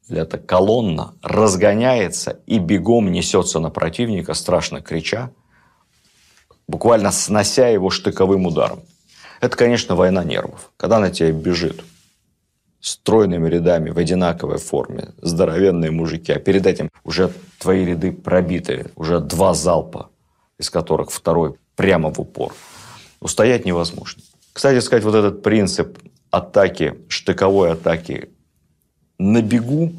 или 0.08 0.20
эта 0.20 0.38
колонна 0.38 1.14
разгоняется 1.22 2.40
и 2.46 2.58
бегом 2.58 3.10
несется 3.10 3.58
на 3.60 3.70
противника, 3.70 4.34
страшно 4.34 4.80
крича, 4.80 5.30
буквально 6.68 7.12
снося 7.12 7.68
его 7.68 7.90
штыковым 7.90 8.46
ударом. 8.46 8.80
Это, 9.40 9.56
конечно, 9.56 9.94
война 9.94 10.24
нервов. 10.24 10.70
Когда 10.76 10.98
на 10.98 11.10
тебя 11.10 11.32
бежит 11.32 11.84
стройными 12.86 13.48
рядами 13.48 13.90
в 13.90 13.98
одинаковой 13.98 14.58
форме, 14.58 15.08
здоровенные 15.20 15.90
мужики, 15.90 16.30
а 16.32 16.38
перед 16.38 16.66
этим 16.66 16.88
уже 17.02 17.32
твои 17.58 17.84
ряды 17.84 18.12
пробиты, 18.12 18.92
уже 18.94 19.18
два 19.18 19.54
залпа, 19.54 20.10
из 20.56 20.70
которых 20.70 21.10
второй 21.10 21.56
прямо 21.74 22.12
в 22.12 22.20
упор. 22.20 22.54
Устоять 23.20 23.64
невозможно. 23.64 24.22
Кстати 24.52 24.78
сказать, 24.78 25.02
вот 25.02 25.16
этот 25.16 25.42
принцип 25.42 25.98
атаки, 26.30 26.96
штыковой 27.08 27.72
атаки 27.72 28.30
на 29.18 29.42
бегу 29.42 29.92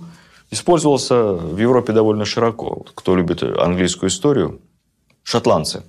использовался 0.50 1.34
в 1.34 1.58
Европе 1.58 1.92
довольно 1.92 2.24
широко. 2.24 2.86
Кто 2.96 3.18
любит 3.18 3.44
английскую 3.44 4.10
историю, 4.10 4.62
шотландцы 5.24 5.84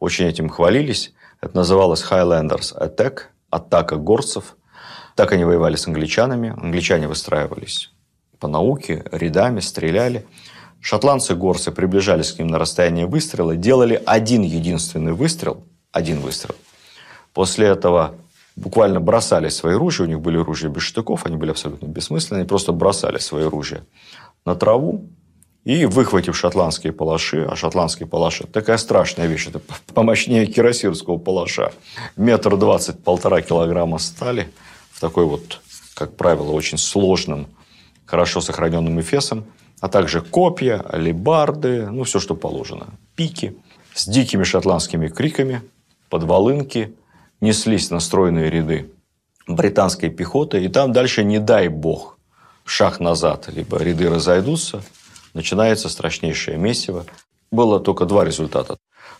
очень 0.00 0.26
этим 0.26 0.50
хвалились. 0.50 1.14
Это 1.40 1.56
называлось 1.56 2.04
Highlanders 2.04 2.78
Attack, 2.78 3.20
атака 3.48 3.96
горцев– 3.96 4.56
так 5.14 5.32
они 5.32 5.44
воевали 5.44 5.76
с 5.76 5.86
англичанами. 5.86 6.54
Англичане 6.56 7.08
выстраивались 7.08 7.90
по 8.38 8.48
науке, 8.48 9.04
рядами, 9.10 9.60
стреляли. 9.60 10.26
Шотландцы-горцы 10.80 11.72
приближались 11.72 12.32
к 12.32 12.38
ним 12.38 12.48
на 12.48 12.58
расстояние 12.58 13.06
выстрела, 13.06 13.56
делали 13.56 14.02
один 14.04 14.42
единственный 14.42 15.14
выстрел, 15.14 15.64
один 15.92 16.20
выстрел. 16.20 16.54
После 17.32 17.68
этого 17.68 18.14
буквально 18.54 19.00
бросали 19.00 19.48
свои 19.48 19.74
ружья, 19.74 20.04
у 20.04 20.08
них 20.08 20.20
были 20.20 20.36
ружья 20.36 20.68
без 20.68 20.82
штыков, 20.82 21.24
они 21.24 21.36
были 21.36 21.52
абсолютно 21.52 21.86
бессмысленные, 21.86 22.40
они 22.40 22.48
просто 22.48 22.72
бросали 22.72 23.18
свои 23.18 23.44
ружья 23.44 23.80
на 24.44 24.54
траву, 24.54 25.08
и, 25.64 25.86
выхватив 25.86 26.36
шотландские 26.36 26.92
палаши, 26.92 27.46
а 27.50 27.56
шотландские 27.56 28.06
палаши– 28.06 28.46
такая 28.52 28.76
страшная 28.76 29.26
вещь, 29.26 29.48
это 29.48 29.62
помощнее 29.94 30.44
кирасирского 30.44 31.16
палаша, 31.16 31.72
метр 32.16 32.58
двадцать, 32.58 33.02
полтора 33.02 33.40
килограмма 33.40 33.96
стали– 33.96 34.50
в 34.94 35.00
такой 35.00 35.26
вот, 35.26 35.60
как 35.94 36.16
правило, 36.16 36.52
очень 36.52 36.78
сложным, 36.78 37.48
хорошо 38.06 38.40
сохраненным 38.40 39.00
эфесом, 39.00 39.44
а 39.80 39.88
также 39.88 40.20
копья, 40.20 40.80
алебарды, 40.80 41.90
ну, 41.90 42.04
все, 42.04 42.20
что 42.20 42.36
положено, 42.36 42.86
пики 43.16 43.56
с 43.92 44.06
дикими 44.06 44.44
шотландскими 44.44 45.08
криками, 45.08 45.62
подволынки, 46.10 46.94
неслись 47.40 47.90
настроенные 47.90 48.50
ряды 48.50 48.90
британской 49.48 50.10
пехоты, 50.10 50.64
и 50.64 50.68
там 50.68 50.92
дальше, 50.92 51.24
не 51.24 51.40
дай 51.40 51.68
бог, 51.68 52.16
шаг 52.64 53.00
назад, 53.00 53.48
либо 53.48 53.78
ряды 53.78 54.08
разойдутся, 54.08 54.82
начинается 55.34 55.88
страшнейшее 55.88 56.56
месиво. 56.56 57.04
Было 57.50 57.80
только 57.80 58.06
два 58.06 58.24
результата. 58.24 58.76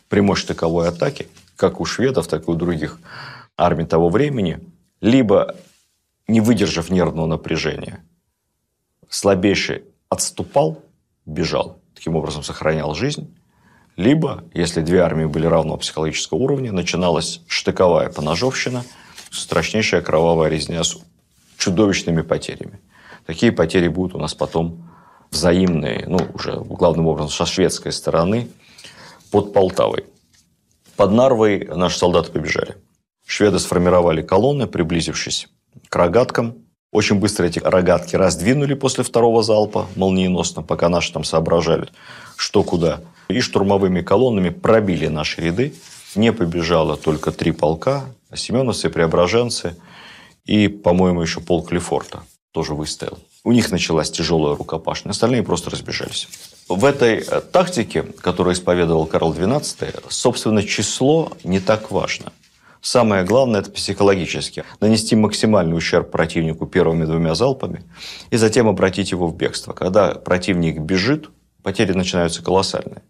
При 0.08 0.20
мощь 0.20 0.44
атаки, 0.44 1.26
как 1.56 1.80
у 1.80 1.84
шведов, 1.84 2.28
так 2.28 2.46
и 2.46 2.50
у 2.50 2.54
других 2.54 3.00
армий 3.56 3.86
того 3.86 4.08
времени– 4.08 4.60
либо, 5.00 5.54
не 6.28 6.40
выдержав 6.40 6.90
нервного 6.90 7.26
напряжения, 7.26 8.04
слабейший 9.08 9.84
отступал, 10.08 10.82
бежал, 11.26 11.80
таким 11.94 12.16
образом 12.16 12.42
сохранял 12.42 12.94
жизнь, 12.94 13.34
либо, 13.96 14.44
если 14.52 14.80
две 14.80 15.00
армии 15.00 15.26
были 15.26 15.46
равного 15.46 15.76
психологического 15.76 16.38
уровня, 16.38 16.72
начиналась 16.72 17.40
штыковая 17.46 18.10
поножовщина, 18.10 18.84
страшнейшая 19.30 20.02
кровавая 20.02 20.50
резня 20.50 20.82
с 20.82 20.98
чудовищными 21.58 22.22
потерями. 22.22 22.80
Такие 23.26 23.52
потери 23.52 23.88
будут 23.88 24.16
у 24.16 24.18
нас 24.18 24.34
потом 24.34 24.90
взаимные, 25.30 26.04
ну, 26.06 26.18
уже 26.34 26.56
главным 26.60 27.06
образом 27.06 27.30
со 27.30 27.46
шведской 27.46 27.92
стороны, 27.92 28.48
под 29.30 29.52
Полтавой. 29.52 30.04
Под 30.96 31.12
Нарвой 31.12 31.68
наши 31.74 31.98
солдаты 31.98 32.30
побежали. 32.30 32.76
Шведы 33.26 33.58
сформировали 33.58 34.22
колонны, 34.22 34.66
приблизившись 34.66 35.48
к 35.88 35.96
рогаткам. 35.96 36.56
Очень 36.92 37.16
быстро 37.16 37.46
эти 37.46 37.58
рогатки 37.58 38.14
раздвинули 38.14 38.74
после 38.74 39.02
второго 39.02 39.42
залпа, 39.42 39.88
молниеносно, 39.96 40.62
пока 40.62 40.88
наши 40.88 41.12
там 41.12 41.24
соображали, 41.24 41.88
что 42.36 42.62
куда. 42.62 43.00
И 43.28 43.40
штурмовыми 43.40 44.02
колоннами 44.02 44.50
пробили 44.50 45.08
наши 45.08 45.40
ряды. 45.40 45.74
Не 46.14 46.32
побежало 46.32 46.96
только 46.96 47.32
три 47.32 47.50
полка, 47.50 48.04
семеновцы, 48.32 48.90
преображенцы 48.90 49.76
и, 50.44 50.68
по-моему, 50.68 51.22
еще 51.22 51.40
полк 51.40 51.72
Лефорта. 51.72 52.22
тоже 52.52 52.74
выстоял. 52.74 53.18
У 53.42 53.50
них 53.50 53.72
началась 53.72 54.10
тяжелая 54.10 54.54
рукопашная, 54.54 55.10
остальные 55.10 55.42
просто 55.42 55.70
разбежались. 55.70 56.28
В 56.68 56.84
этой 56.84 57.16
э, 57.18 57.40
тактике, 57.40 58.02
которую 58.02 58.54
исповедовал 58.54 59.06
Карл 59.06 59.34
XII, 59.34 60.04
собственно, 60.08 60.62
число 60.62 61.32
не 61.42 61.58
так 61.58 61.90
важно. 61.90 62.32
Самое 62.84 63.24
главное– 63.24 63.60
это 63.62 63.70
психологически. 63.70 64.62
Нанести 64.80 65.16
максимальный 65.16 65.74
ущерб 65.74 66.10
противнику 66.10 66.66
первыми 66.66 67.06
двумя 67.06 67.34
залпами 67.34 67.82
и 68.28 68.36
затем 68.36 68.68
обратить 68.68 69.10
его 69.10 69.26
в 69.26 69.34
бегство. 69.34 69.72
Когда 69.72 70.10
противник 70.14 70.78
бежит, 70.80 71.30
потери 71.62 71.94
начинаются 71.94 72.44
колоссальные. 72.44 73.00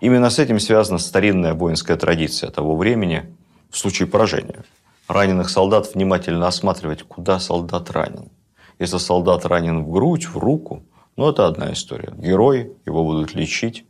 Именно 0.00 0.30
с 0.30 0.38
этим 0.38 0.58
связана 0.58 0.98
старинная 0.98 1.52
воинская 1.52 1.98
традиция 1.98 2.50
того 2.50 2.74
времени 2.78 3.36
в 3.68 3.76
случае 3.76 4.08
поражения. 4.08 4.64
Раненых 5.06 5.50
солдат 5.50 5.94
внимательно 5.94 6.46
осматривать, 6.46 7.02
куда 7.02 7.38
солдат 7.40 7.90
ранен. 7.90 8.30
Если 8.78 8.96
солдат 8.96 9.44
ранен 9.44 9.84
в 9.84 9.90
грудь, 9.90 10.24
в 10.28 10.38
руку, 10.38 10.82
ну, 11.16 11.28
это 11.28 11.46
одна 11.46 11.74
история. 11.74 12.14
Герой, 12.16 12.72
его 12.86 13.04
будут 13.04 13.34
лечить, 13.34 13.84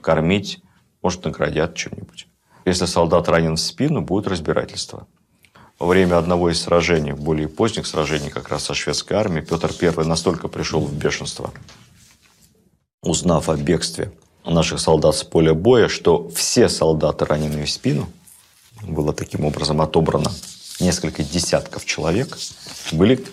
кормить, 0.00 0.62
может, 1.02 1.26
наградят 1.26 1.74
чем-нибудь. 1.74 2.26
Если 2.66 2.86
солдат 2.86 3.28
ранен 3.28 3.54
в 3.54 3.60
спину, 3.60 4.02
будет 4.02 4.26
разбирательство. 4.26 5.06
Во 5.78 5.86
время 5.86 6.18
одного 6.18 6.50
из 6.50 6.60
сражений, 6.60 7.12
более 7.12 7.48
поздних 7.48 7.86
сражений 7.86 8.28
как 8.28 8.48
раз 8.48 8.64
со 8.64 8.74
шведской 8.74 9.16
армией, 9.16 9.46
Петр 9.46 9.72
I 9.80 10.04
настолько 10.04 10.48
пришел 10.48 10.80
в 10.80 10.92
бешенство, 10.92 11.52
узнав 13.02 13.48
о 13.48 13.56
бегстве 13.56 14.12
наших 14.44 14.80
солдат 14.80 15.14
с 15.14 15.22
поля 15.22 15.54
боя, 15.54 15.86
что 15.86 16.28
все 16.30 16.68
солдаты, 16.68 17.24
раненые 17.24 17.66
в 17.66 17.70
спину, 17.70 18.08
было 18.82 19.12
таким 19.12 19.44
образом 19.44 19.80
отобрано 19.80 20.32
несколько 20.80 21.22
десятков 21.22 21.84
человек, 21.84 22.36
были 22.90 23.24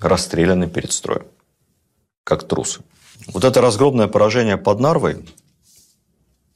расстреляны 0.00 0.68
перед 0.68 0.90
строем, 0.90 1.26
как 2.24 2.48
трусы. 2.48 2.80
Вот 3.28 3.44
это 3.44 3.60
разгромное 3.60 4.08
поражение 4.08 4.56
под 4.56 4.80
Нарвой 4.80 5.24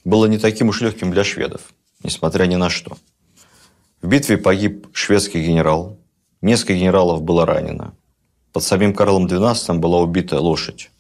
было 0.04 0.26
не 0.26 0.38
таким 0.38 0.70
уж 0.70 0.80
легким 0.80 1.12
для 1.12 1.22
шведов, 1.22 1.62
несмотря 2.02 2.44
ни 2.46 2.56
на 2.56 2.70
что. 2.70 2.96
В 4.00 4.08
битве 4.08 4.38
погиб 4.38 4.88
шведский 4.92 5.44
генерал, 5.44 5.98
несколько 6.40 6.74
генералов 6.74 7.22
было 7.22 7.44
ранено. 7.44 7.94
Под 8.52 8.62
самим 8.62 8.94
Карлом 8.94 9.26
XII 9.26 9.78
была 9.78 10.00
убита 10.00 10.40
лошадь. 10.40 10.90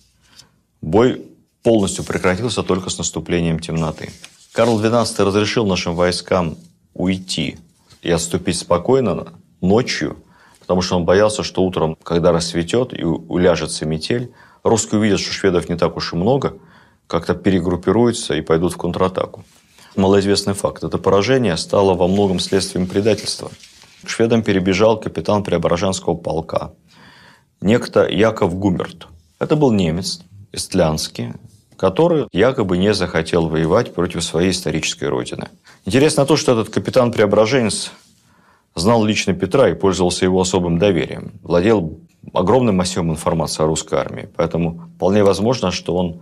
Бой 0.80 1.24
полностью 1.62 2.04
прекратился 2.04 2.62
только 2.62 2.90
с 2.90 2.98
наступлением 2.98 3.58
темноты. 3.58 4.10
Карл 4.52 4.80
XII 4.80 5.24
разрешил 5.24 5.66
нашим 5.66 5.94
войскам 5.94 6.56
уйти 6.94 7.58
и 8.02 8.10
отступить 8.10 8.58
спокойно 8.58 9.32
ночью, 9.60 10.16
потому 10.60 10.82
что 10.82 10.96
он 10.96 11.04
боялся, 11.04 11.42
что 11.42 11.62
утром, 11.62 11.96
когда 12.02 12.32
рассветет 12.32 12.92
и 12.92 13.04
уляжется 13.04 13.86
метель, 13.86 14.32
русские 14.62 15.00
увидят, 15.00 15.20
что 15.20 15.32
шведов 15.32 15.68
не 15.68 15.76
так 15.76 15.96
уж 15.96 16.12
и 16.12 16.16
много, 16.16 16.58
как-то 17.06 17.34
перегруппируются 17.34 18.34
и 18.34 18.40
пойдут 18.40 18.74
в 18.74 18.76
контратаку. 18.76 19.44
Малоизвестный 19.98 20.54
факт. 20.54 20.84
Это 20.84 20.96
поражение 20.96 21.56
стало 21.56 21.94
во 21.94 22.06
многом 22.06 22.38
следствием 22.38 22.86
предательства. 22.86 23.50
К 24.04 24.08
шведам 24.08 24.44
перебежал 24.44 25.00
капитан 25.00 25.42
Преображенского 25.42 26.14
полка. 26.14 26.70
Некто 27.60 28.06
Яков 28.08 28.54
Гумерт. 28.54 29.08
Это 29.40 29.56
был 29.56 29.72
немец, 29.72 30.20
эстлянский, 30.52 31.32
который 31.76 32.28
якобы 32.30 32.78
не 32.78 32.94
захотел 32.94 33.48
воевать 33.48 33.92
против 33.92 34.22
своей 34.22 34.52
исторической 34.52 35.06
родины. 35.06 35.48
Интересно 35.84 36.26
то, 36.26 36.36
что 36.36 36.52
этот 36.52 36.72
капитан-преображенец 36.72 37.90
знал 38.76 39.04
лично 39.04 39.34
Петра 39.34 39.68
и 39.68 39.74
пользовался 39.74 40.24
его 40.24 40.40
особым 40.40 40.78
доверием. 40.78 41.32
Владел 41.42 41.98
огромным 42.32 42.76
массивом 42.76 43.10
информации 43.10 43.64
о 43.64 43.66
русской 43.66 43.98
армии. 43.98 44.28
Поэтому 44.36 44.90
вполне 44.94 45.24
возможно, 45.24 45.72
что 45.72 45.96
он 45.96 46.20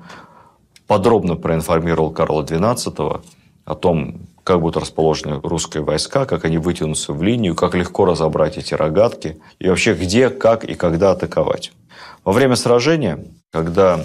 подробно 0.86 1.36
проинформировал 1.36 2.10
Карла 2.10 2.42
XII 2.42 3.20
о 3.66 3.74
том, 3.74 4.28
как 4.44 4.60
будут 4.60 4.80
расположены 4.80 5.40
русские 5.42 5.82
войска, 5.82 6.24
как 6.24 6.44
они 6.44 6.56
вытянутся 6.56 7.12
в 7.12 7.22
линию, 7.22 7.56
как 7.56 7.74
легко 7.74 8.04
разобрать 8.04 8.56
эти 8.56 8.74
рогатки 8.74 9.38
и 9.58 9.68
вообще 9.68 9.92
где, 9.92 10.30
как 10.30 10.64
и 10.64 10.74
когда 10.74 11.10
атаковать. 11.10 11.72
Во 12.24 12.32
время 12.32 12.54
сражения, 12.54 13.24
когда 13.50 14.04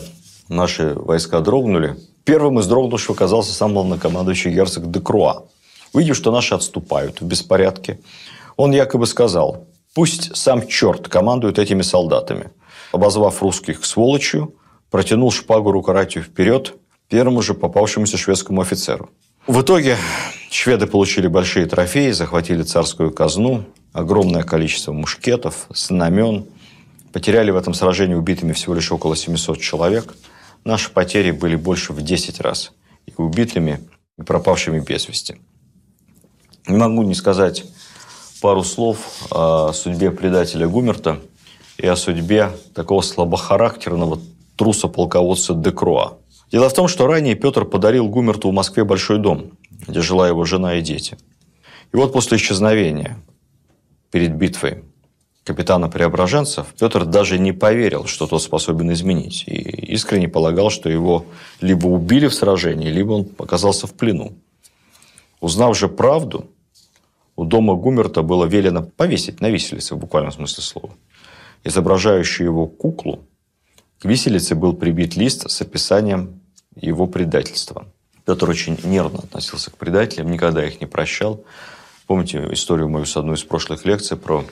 наши 0.50 0.96
войска 0.96 1.40
дрогнули, 1.42 1.96
первым 2.24 2.60
из 2.60 2.68
дрогнувших 2.68 3.12
оказался 3.12 3.54
сам 3.54 3.74
главнокомандующий 3.74 4.52
герцог 4.52 4.90
Декруа. 4.90 5.44
Увидев, 5.94 6.18
что 6.18 6.32
наши 6.32 6.56
отступают 6.56 7.22
в 7.22 7.26
беспорядке, 7.26 8.00
он 8.58 8.72
якобы 8.72 9.06
сказал, 9.06 9.68
пусть 9.94 10.36
сам 10.36 10.68
черт 10.68 11.08
командует 11.08 11.60
этими 11.60 11.84
солдатами. 11.84 12.50
Обозвав 12.92 13.44
русских 13.44 13.86
сволочью, 13.86 14.56
протянул 14.90 15.32
шпагу 15.32 15.72
рукоратью 15.72 16.24
вперед 16.24 16.74
первому 17.10 17.42
же 17.42 17.54
попавшемуся 17.54 18.18
шведскому 18.18 18.62
офицеру. 18.62 19.10
В 19.48 19.62
итоге 19.62 19.98
шведы 20.50 20.88
получили 20.88 21.28
большие 21.28 21.66
трофеи, 21.66 22.12
захватили 22.12 22.64
царскую 22.64 23.12
казну, 23.12 23.66
огромное 23.94 24.44
количество 24.44 24.94
мушкетов, 24.94 25.68
знамен. 25.70 26.46
Потеряли 27.12 27.52
в 27.52 27.58
этом 27.58 27.74
сражении 27.74 28.16
убитыми 28.16 28.54
всего 28.54 28.74
лишь 28.74 28.92
около 28.92 29.16
700 29.16 29.60
человек– 29.60 30.14
наши 30.64 30.92
потери 30.92 31.32
были 31.32 31.56
больше 31.56 31.94
в 31.94 32.02
10 32.02 32.40
раз 32.42 32.72
и 33.06 33.14
убитыми, 33.18 33.82
и 34.18 34.24
пропавшими 34.24 34.80
без 34.80 35.08
вести. 35.08 35.40
Не 36.68 36.78
могу 36.78 37.04
не 37.04 37.16
сказать 37.16 37.66
пару 38.42 38.64
слов 38.64 39.28
о 39.32 39.72
судьбе 39.74 40.12
предателя 40.12 40.68
Гумерта 40.68 41.20
и 41.78 41.88
о 41.88 41.96
судьбе 41.96 42.52
такого 42.76 43.02
слабохарактерного 43.02 44.20
труса-полководца 44.56 45.54
Декруа. 45.54 46.18
Дело 46.52 46.68
в 46.68 46.74
том, 46.74 46.90
что 46.90 47.08
ранее 47.08 47.36
Петр 47.36 47.64
подарил 47.64 48.10
Гумерту 48.10 48.50
в 48.50 48.54
Москве 48.54 48.84
большой 48.84 49.20
дом, 49.20 49.52
где 49.88 50.02
жила 50.02 50.28
его 50.28 50.44
жена 50.44 50.76
и 50.76 50.82
дети. 50.82 51.18
И 51.94 51.96
вот 51.96 52.12
после 52.12 52.38
исчезновения 52.38 53.18
перед 54.12 54.36
битвой 54.36 54.84
капитана 55.46 55.88
Преображенцев, 55.88 56.68
Петр 56.78 57.06
даже 57.06 57.40
не 57.40 57.54
поверил, 57.54 58.06
что 58.06 58.28
тот 58.28 58.44
способен 58.44 58.92
изменить. 58.92 59.46
И 59.48 59.54
искренне 59.94 60.28
полагал, 60.28 60.70
что 60.70 60.90
его 60.90 61.26
либо 61.62 61.88
убили 61.88 62.28
в 62.28 62.34
сражении, 62.34 62.90
либо 62.90 63.14
он 63.14 63.30
оказался 63.38 63.88
в 63.88 63.94
плену. 63.94 64.34
Узнав 65.40 65.78
же 65.78 65.88
правду, 65.88 66.50
у 67.38 67.46
дома 67.46 67.76
Гумерта 67.76 68.24
было 68.24 68.44
велено 68.44 68.84
повесить 68.84 69.40
на 69.40 69.50
виселице, 69.50 69.96
в 69.96 70.00
буквальном 70.00 70.34
смысле 70.34 70.64
слова, 70.64 70.94
изображающую 71.64 72.46
его 72.46 72.68
куклу. 72.68 73.24
К 74.00 74.06
виселице 74.06 74.54
был 74.54 74.74
прибит 74.74 75.16
лист 75.16 75.50
с 75.50 75.62
описанием 75.62 76.41
его 76.76 77.08
предательства. 77.08 77.86
Петр 78.26 78.50
очень 78.50 78.78
нервно 78.84 79.20
относился 79.20 79.72
к 79.72 79.78
предателям, 79.78 80.32
никогда 80.32 80.66
их 80.66 80.80
не 80.80 80.88
прощал. 80.88 81.44
Помните 82.08 82.48
историю 82.52 82.90
мою 82.90 83.06
с 83.06 83.18
одной 83.18 83.36
из 83.36 83.44
прошлых 83.44 83.86
лекций 83.86 84.18
про 84.18 84.46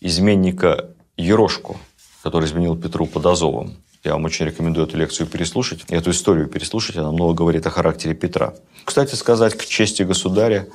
изменника 0.00 0.90
Ерошку, 1.16 1.78
который 2.22 2.46
изменил 2.46 2.76
Петру 2.76 3.06
под 3.06 3.26
Азовом. 3.26 3.76
Я 4.04 4.14
вам 4.14 4.24
очень 4.24 4.46
рекомендую 4.46 4.86
эту 4.86 4.96
лекцию 4.96 5.28
переслушать, 5.28 5.84
эту 5.88 6.10
историю 6.10 6.48
переслушать. 6.48 6.96
Она 6.96 7.12
много 7.12 7.34
говорит 7.34 7.66
о 7.66 7.70
характере 7.70 8.14
Петра. 8.14 8.54
Кстати 8.84 9.14
сказать, 9.14 9.56
к 9.56 9.64
чести 9.64 10.02
государя, 10.02 10.66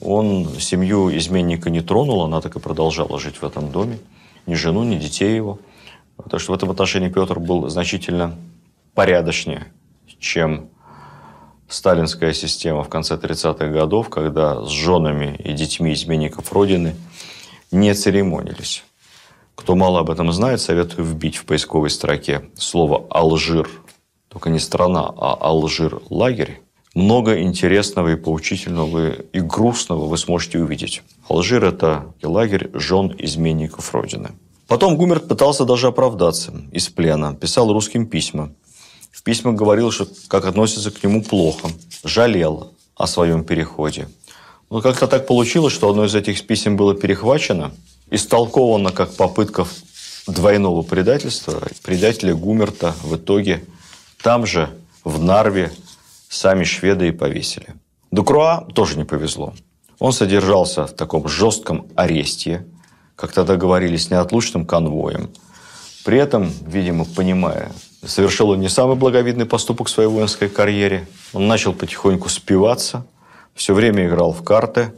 он 0.00 0.48
семью 0.58 1.16
изменника 1.16 1.70
не 1.70 1.82
тронул, 1.82 2.22
она 2.24 2.40
так 2.40 2.56
и 2.56 2.60
продолжала 2.60 3.20
жить 3.20 3.36
в 3.36 3.44
этом 3.44 3.70
доме. 3.70 3.98
Ни 4.46 4.54
жену, 4.54 4.82
ни 4.82 4.96
детей 4.96 5.36
его. 5.36 5.60
Так 6.30 6.40
что 6.40 6.52
в 6.52 6.54
этом 6.56 6.70
отношении 6.70 7.08
Петр 7.08 7.38
был 7.38 7.68
значительно 7.68 8.36
порядочнее, 8.94 9.72
чем 10.24 10.70
сталинская 11.68 12.32
система 12.32 12.82
в 12.82 12.88
конце 12.88 13.14
30-х 13.14 13.68
годов, 13.68 14.08
когда 14.10 14.64
с 14.64 14.70
женами 14.70 15.36
и 15.42 15.52
детьми 15.52 15.92
изменников 15.92 16.52
Родины– 16.52 16.96
не 17.74 17.92
церемонились. 17.94 18.84
Кто 19.54 19.74
мало 19.74 20.00
об 20.00 20.10
этом 20.10 20.32
знает, 20.32 20.60
советую 20.60 21.04
вбить 21.04 21.36
в 21.36 21.44
поисковой 21.44 21.90
строке 21.90 22.50
слово 22.56 23.06
«Алжир». 23.10 23.68
Только 24.28 24.50
не 24.50 24.58
страна, 24.58 25.12
а 25.16 25.36
Алжир-лагерь. 25.40 26.60
Много 26.94 27.42
интересного 27.42 28.12
и 28.12 28.16
поучительного 28.16 29.10
и 29.10 29.40
грустного 29.40 30.06
вы 30.06 30.16
сможете 30.16 30.60
увидеть. 30.60 31.02
Алжир– 31.28 31.64
это 31.64 32.14
лагерь 32.22 32.70
жен 32.74 33.14
изменников 33.18 33.92
Родины. 33.92 34.30
Потом 34.68 34.96
Гумерт 34.96 35.28
пытался 35.28 35.64
даже 35.64 35.88
оправдаться 35.88 36.52
из 36.72 36.88
плена, 36.88 37.34
писал 37.34 37.72
русским 37.72 38.06
письма. 38.06 38.52
В 39.14 39.22
письмах 39.22 39.54
говорил, 39.54 39.92
что 39.92 40.08
как 40.26 40.44
относится 40.44 40.90
к 40.90 41.02
нему 41.04 41.22
плохо, 41.22 41.68
жалел 42.02 42.72
о 42.96 43.06
своем 43.06 43.44
переходе. 43.44 44.08
Но 44.70 44.80
как-то 44.80 45.06
так 45.06 45.28
получилось, 45.28 45.72
что 45.72 45.88
одно 45.88 46.06
из 46.06 46.16
этих 46.16 46.44
писем 46.48 46.76
было 46.76 46.96
перехвачено, 46.96 47.70
истолковано 48.10 48.90
как 48.90 49.14
попытка 49.14 49.68
двойного 50.26 50.82
предательства. 50.82 51.62
Предателя 51.84 52.34
Гумерта 52.34 52.92
в 53.04 53.14
итоге 53.14 53.64
там 54.20 54.46
же, 54.46 54.68
в 55.04 55.22
Нарве, 55.22 55.70
сами 56.28 56.64
шведы 56.64 57.08
и 57.08 57.12
повесили. 57.12 57.68
Дукруа 58.10 58.66
тоже 58.74 58.98
не 58.98 59.04
повезло. 59.04 59.54
Он 60.00 60.12
содержался 60.12 60.88
в 60.88 60.92
таком 60.92 61.28
жестком 61.28 61.86
аресте, 61.94 62.66
как 63.14 63.30
тогда 63.32 63.54
говорили, 63.54 63.96
с 63.96 64.10
неотлучным 64.10 64.66
конвоем. 64.66 65.30
При 66.04 66.18
этом, 66.18 66.52
видимо, 66.66 67.04
понимая, 67.04 67.70
совершил 68.06 68.50
он 68.50 68.60
не 68.60 68.68
самый 68.68 68.96
благовидный 68.96 69.46
поступок 69.46 69.88
в 69.88 69.90
своей 69.90 70.08
воинской 70.08 70.48
карьере. 70.48 71.06
Он 71.32 71.46
начал 71.46 71.72
потихоньку 71.72 72.28
спиваться, 72.28 73.06
все 73.54 73.74
время 73.74 74.06
играл 74.06 74.32
в 74.32 74.42
карты, 74.42 74.92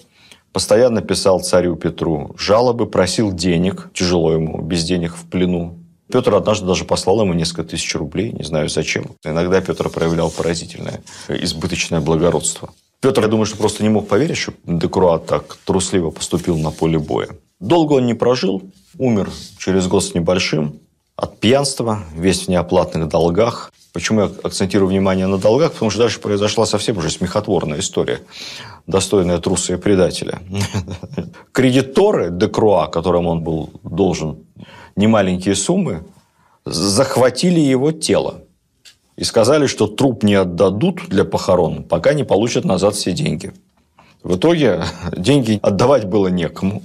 постоянно 0.52 1.02
писал 1.02 1.40
царю 1.40 1.76
Петру 1.76 2.34
жалобы, 2.38 2.86
просил 2.86 3.32
денег, 3.32 3.90
тяжело 3.92 4.32
ему, 4.32 4.62
без 4.62 4.84
денег 4.84 5.14
в 5.14 5.28
плену. 5.28 5.78
Петр 6.10 6.34
однажды 6.34 6.66
даже 6.66 6.84
послал 6.84 7.20
ему 7.20 7.34
несколько 7.34 7.64
тысяч 7.64 7.94
рублей, 7.96 8.32
не 8.32 8.44
знаю 8.44 8.68
зачем. 8.68 9.10
Иногда 9.24 9.60
Петр 9.60 9.88
проявлял 9.88 10.30
поразительное 10.30 11.02
избыточное 11.28 12.00
благородство. 12.00 12.70
Петр, 13.00 13.22
я 13.22 13.28
думаю, 13.28 13.46
что 13.46 13.56
просто 13.56 13.82
не 13.82 13.88
мог 13.88 14.08
поверить, 14.08 14.36
что 14.36 14.52
Декруа 14.64 15.18
так 15.18 15.58
трусливо 15.64 16.10
поступил 16.10 16.56
на 16.56 16.70
поле 16.70 16.98
боя. 16.98 17.28
Долго 17.60 17.94
он 17.94 18.06
не 18.06 18.14
прожил, 18.14 18.62
умер 18.98 19.30
через 19.58 19.86
год 19.88 20.04
с 20.04 20.14
небольшим 20.14 20.80
от 21.16 21.40
пьянства, 21.40 22.00
весь 22.14 22.44
в 22.44 22.48
неоплатных 22.48 23.08
долгах. 23.08 23.72
Почему 23.92 24.20
я 24.20 24.30
акцентирую 24.42 24.88
внимание 24.88 25.26
на 25.26 25.38
долгах? 25.38 25.72
Потому 25.72 25.90
что 25.90 26.00
дальше 26.00 26.20
произошла 26.20 26.66
совсем 26.66 26.98
уже 26.98 27.08
смехотворная 27.08 27.80
история, 27.80 28.20
достойная 28.86 29.38
труса 29.38 29.74
и 29.74 29.76
предателя. 29.76 30.40
Кредиторы 31.52 32.30
Декруа, 32.30 32.88
которым 32.88 33.26
он 33.26 33.40
был 33.40 33.70
должен 33.82 34.44
немаленькие 34.94 35.54
суммы, 35.54 36.04
захватили 36.66 37.60
его 37.60 37.92
тело 37.92 38.42
и 39.16 39.24
сказали, 39.24 39.66
что 39.66 39.86
труп 39.86 40.22
не 40.22 40.34
отдадут 40.34 41.08
для 41.08 41.24
похорон, 41.24 41.84
пока 41.84 42.12
не 42.12 42.24
получат 42.24 42.66
назад 42.66 42.94
все 42.94 43.12
деньги. 43.12 43.54
В 44.22 44.36
итоге 44.36 44.84
деньги 45.16 45.58
отдавать 45.62 46.04
было 46.04 46.28
некому. 46.28 46.82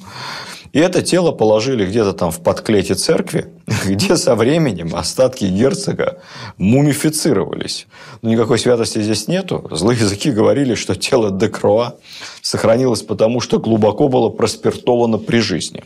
И 0.73 0.79
это 0.79 1.01
тело 1.01 1.31
положили 1.31 1.85
где-то 1.85 2.13
там 2.13 2.31
в 2.31 2.41
подклете 2.41 2.95
церкви, 2.95 3.47
где 3.85 4.15
со 4.15 4.35
временем 4.35 4.95
остатки 4.95 5.45
герцога 5.45 6.21
мумифицировались. 6.57 7.87
Но 8.21 8.29
никакой 8.29 8.57
святости 8.57 9.01
здесь 9.01 9.27
нету. 9.27 9.67
Злые 9.71 9.99
языки 9.99 10.31
говорили, 10.31 10.75
что 10.75 10.95
тело 10.95 11.29
Декроа 11.29 11.95
сохранилось 12.41 13.01
потому, 13.01 13.41
что 13.41 13.59
глубоко 13.59 14.07
было 14.07 14.29
проспиртовано 14.29 15.17
при 15.17 15.39
жизни. 15.39 15.83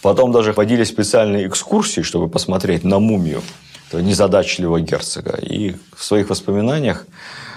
Потом 0.00 0.32
даже 0.32 0.54
ходили 0.54 0.84
специальные 0.84 1.48
экскурсии, 1.48 2.02
чтобы 2.02 2.28
посмотреть 2.28 2.84
на 2.84 2.98
мумию 2.98 3.42
незадачливого 3.92 4.80
герцога. 4.80 5.36
И 5.36 5.74
в 5.94 6.02
своих 6.02 6.30
воспоминаниях 6.30 7.06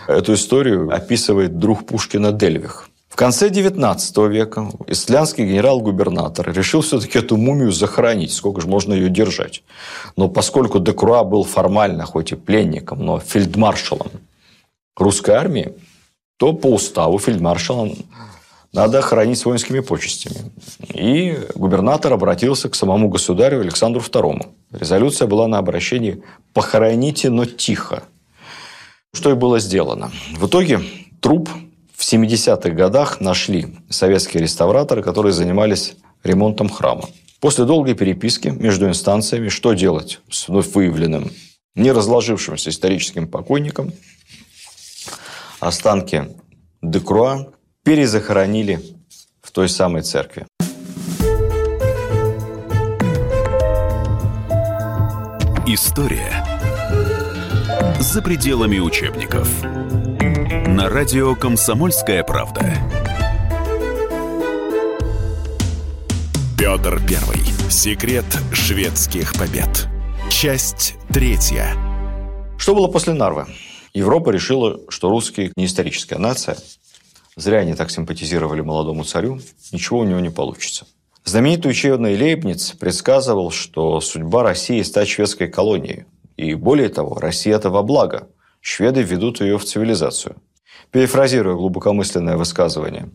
эту 0.07 0.33
историю 0.33 0.93
описывает 0.93 1.57
друг 1.57 1.85
Пушкина 1.85 2.33
Дельвих. 2.33 2.89
В 3.15 3.17
конце 3.17 3.47
XIX 3.47 4.27
века 4.27 4.71
исландский 4.87 5.45
генерал-губернатор 5.45 6.51
решил 6.51 6.81
все-таки 6.81 7.17
эту 7.17 7.37
мумию 7.37 7.71
захоронить, 7.71 8.33
сколько 8.33 8.59
же 8.59 8.67
можно 8.67 8.93
ее 8.93 9.09
держать. 9.09 9.63
Но 10.17 10.27
поскольку 10.27 10.79
Декруа 10.79 11.23
был 11.23 11.45
формально, 11.45 12.03
хоть 12.03 12.33
и 12.33 12.35
пленником, 12.35 13.05
но 13.05 13.19
фельдмаршалом 13.19 14.11
русской 14.97 15.31
армии, 15.33 15.75
то 16.35 16.51
по 16.51 16.67
уставу 16.67 17.17
фельдмаршалом 17.17 17.93
надо 18.73 19.01
хоронить 19.01 19.39
с 19.39 19.45
воинскими 19.45 19.79
почестями. 19.79 20.51
И 20.93 21.39
губернатор 21.55 22.11
обратился 22.11 22.67
к 22.67 22.75
самому 22.75 23.07
государю 23.07 23.61
Александру 23.61 24.01
II. 24.01 24.45
Резолюция 24.73 25.29
была 25.29 25.47
на 25.47 25.57
обращении 25.57 26.21
«похороните, 26.53 27.29
но 27.29 27.45
тихо». 27.45 28.03
Что 29.13 29.31
и 29.31 29.35
было 29.35 29.59
сделано. 29.59 30.11
В 30.37 30.47
итоге 30.47 30.81
труп 31.21 31.47
в 31.95 32.01
70-х 32.01 32.69
годах 32.71 33.21
нашли 33.21 33.77
советские 33.89 34.43
реставраторы, 34.43 35.01
которые 35.01 35.33
занимались 35.33 35.95
ремонтом 36.23 36.69
храма. 36.69 37.09
После 37.39 37.65
долгой 37.65 37.93
переписки 37.93 38.49
между 38.49 38.87
инстанциями, 38.87 39.49
что 39.49 39.73
делать 39.73 40.19
с 40.29 40.47
вновь 40.47 40.73
выявленным, 40.73 41.31
не 41.75 41.91
разложившимся 41.91 42.69
историческим 42.69 43.27
покойником, 43.27 43.93
останки 45.59 46.27
Декруа 46.81 47.47
перезахоронили 47.83 48.79
в 49.41 49.51
той 49.51 49.69
самой 49.69 50.01
церкви. 50.01 50.45
История 55.67 56.45
за 57.99 58.21
пределами 58.21 58.79
учебников. 58.79 59.49
На 60.75 60.89
радио 60.89 61.35
«Комсомольская 61.35 62.21
правда». 62.21 62.59
Петр 66.59 67.01
Первый. 67.07 67.39
Секрет 67.71 68.25
шведских 68.51 69.35
побед. 69.35 69.87
Часть 70.29 70.95
третья. 71.13 71.67
Что 72.57 72.75
было 72.75 72.89
после 72.89 73.13
Нарвы? 73.13 73.45
Европа 73.93 74.31
решила, 74.31 74.81
что 74.89 75.07
русские 75.07 75.53
не 75.55 75.67
историческая 75.67 76.17
нация, 76.17 76.57
Зря 77.37 77.59
они 77.59 77.73
так 77.73 77.89
симпатизировали 77.89 78.59
молодому 78.59 79.05
царю. 79.05 79.39
Ничего 79.71 79.99
у 79.99 80.03
него 80.03 80.19
не 80.19 80.29
получится. 80.29 80.85
Знаменитый 81.23 81.71
ученый 81.71 82.17
Лейбниц 82.17 82.71
предсказывал, 82.71 83.49
что 83.49 84.01
судьба 84.01 84.43
России 84.43 84.81
стать 84.81 85.07
шведской 85.07 85.47
колонией. 85.47 86.03
И 86.35 86.53
более 86.53 86.89
того, 86.89 87.17
Россия– 87.17 87.55
это 87.55 87.69
во 87.69 87.81
благо. 87.81 88.27
Шведы 88.59 89.03
ведут 89.03 89.39
ее 89.39 89.57
в 89.57 89.63
цивилизацию. 89.63 90.35
Перефразируя 90.95 91.55
глубокомысленное 91.55 92.37
высказывание 92.37 93.09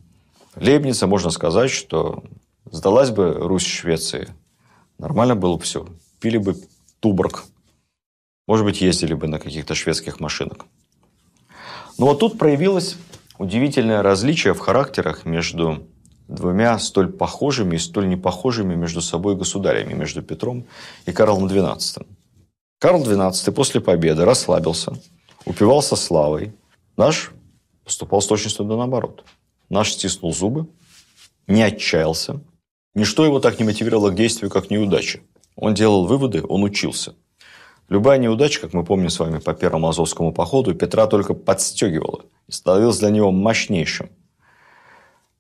Лейбница, 0.55 1.07
можно 1.07 1.31
сказать, 1.31 1.71
что 1.71 2.23
сдалась 2.71 3.09
бы 3.09 3.33
Русь 3.33 3.65
Швеции. 3.65 4.29
Нормально 4.99 5.35
было 5.35 5.57
бы 5.57 5.63
все. 5.63 5.89
Пили 6.21 6.37
бы 6.37 6.57
туборг. 7.01 7.45
Может 8.47 8.67
быть, 8.67 8.83
ездили 8.83 9.15
бы 9.15 9.29
на 9.29 9.39
каких-то 9.39 9.75
шведских 9.75 10.21
машинах. 10.21 10.59
Но 11.97 12.05
вот 12.05 12.21
тут 12.21 12.37
проявилась 12.37 12.99
удивительное 13.39 14.03
различие 14.03 14.53
в 14.53 14.59
характерах 14.59 15.25
между 15.25 15.89
двумя 16.29 16.79
столь 16.79 17.11
похожими 17.11 17.77
и 17.77 17.79
столь 17.79 18.11
непохожими 18.11 18.75
между 18.75 19.01
собой 19.01 19.37
государями, 19.37 19.95
между 19.95 20.21
Петром 20.21 20.67
и 21.07 21.13
Карлом 21.13 21.47
XII. 21.47 22.07
Карл 22.79 23.03
XII 23.03 23.53
после 23.53 23.81
победы 23.81 24.27
расслабился, 24.27 24.93
упивался 25.47 25.97
славой. 25.97 26.53
Наш 26.99 27.33
поступал 27.91 28.23
с 28.23 28.27
точностью 28.27 28.65
да 28.67 28.77
наоборот. 28.77 29.25
Наш 29.69 29.93
стиснул 29.93 30.33
зубы, 30.33 30.69
не 31.49 31.63
отчаялся. 31.63 32.41
Ничто 32.95 33.25
его 33.25 33.41
так 33.41 33.59
не 33.59 33.65
мотивировало 33.65 34.11
к 34.11 34.15
действию, 34.15 34.51
как 34.51 34.71
неудача. 34.71 35.21
Он 35.57 35.75
делал 35.75 36.07
выводы, 36.07 36.43
он 36.49 36.63
учился. 36.63 37.17
Любая 37.89 38.19
неудача, 38.19 38.61
как 38.61 38.73
мы 38.73 38.85
помним 38.85 39.11
с 39.11 39.19
вами 39.19 39.39
по 39.39 39.55
первому 39.55 39.89
Азовскому 39.89 40.33
походу, 40.33 40.75
Петра 40.75 41.07
только 41.07 41.35
подстегивала– 41.35 42.23
и 42.51 42.53
становилось 42.53 42.99
для 42.99 43.11
него 43.11 43.31
мощнейшим 43.31 44.11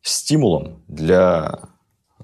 стимулом 0.00 0.82
для 0.86 1.58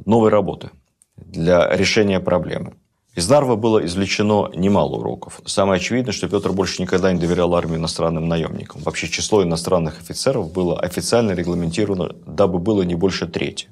новой 0.05 0.31
работы, 0.31 0.71
для 1.17 1.69
решения 1.77 2.21
проблемы. 2.21 2.77
Из 3.17 3.27
Нарвы 3.31 3.57
было 3.57 3.83
извлечено 3.87 4.51
немало 4.55 4.97
уроков. 4.97 5.41
Самое 5.47 5.79
очевидное, 5.79 6.13
что 6.13 6.29
Петр 6.29 6.53
больше 6.53 6.83
никогда 6.83 7.11
не 7.13 7.19
доверял 7.19 7.55
армии 7.55 7.77
иностранным 7.77 8.29
наемникам. 8.29 8.83
Вообще 8.83 9.09
число 9.09 9.43
иностранных 9.43 9.99
офицеров 9.99 10.53
было 10.53 10.79
официально 10.79 11.33
регламентировано, 11.33 12.15
дабы 12.27 12.59
было 12.59 12.83
не 12.83 12.95
больше 12.95 13.27
трети. 13.27 13.69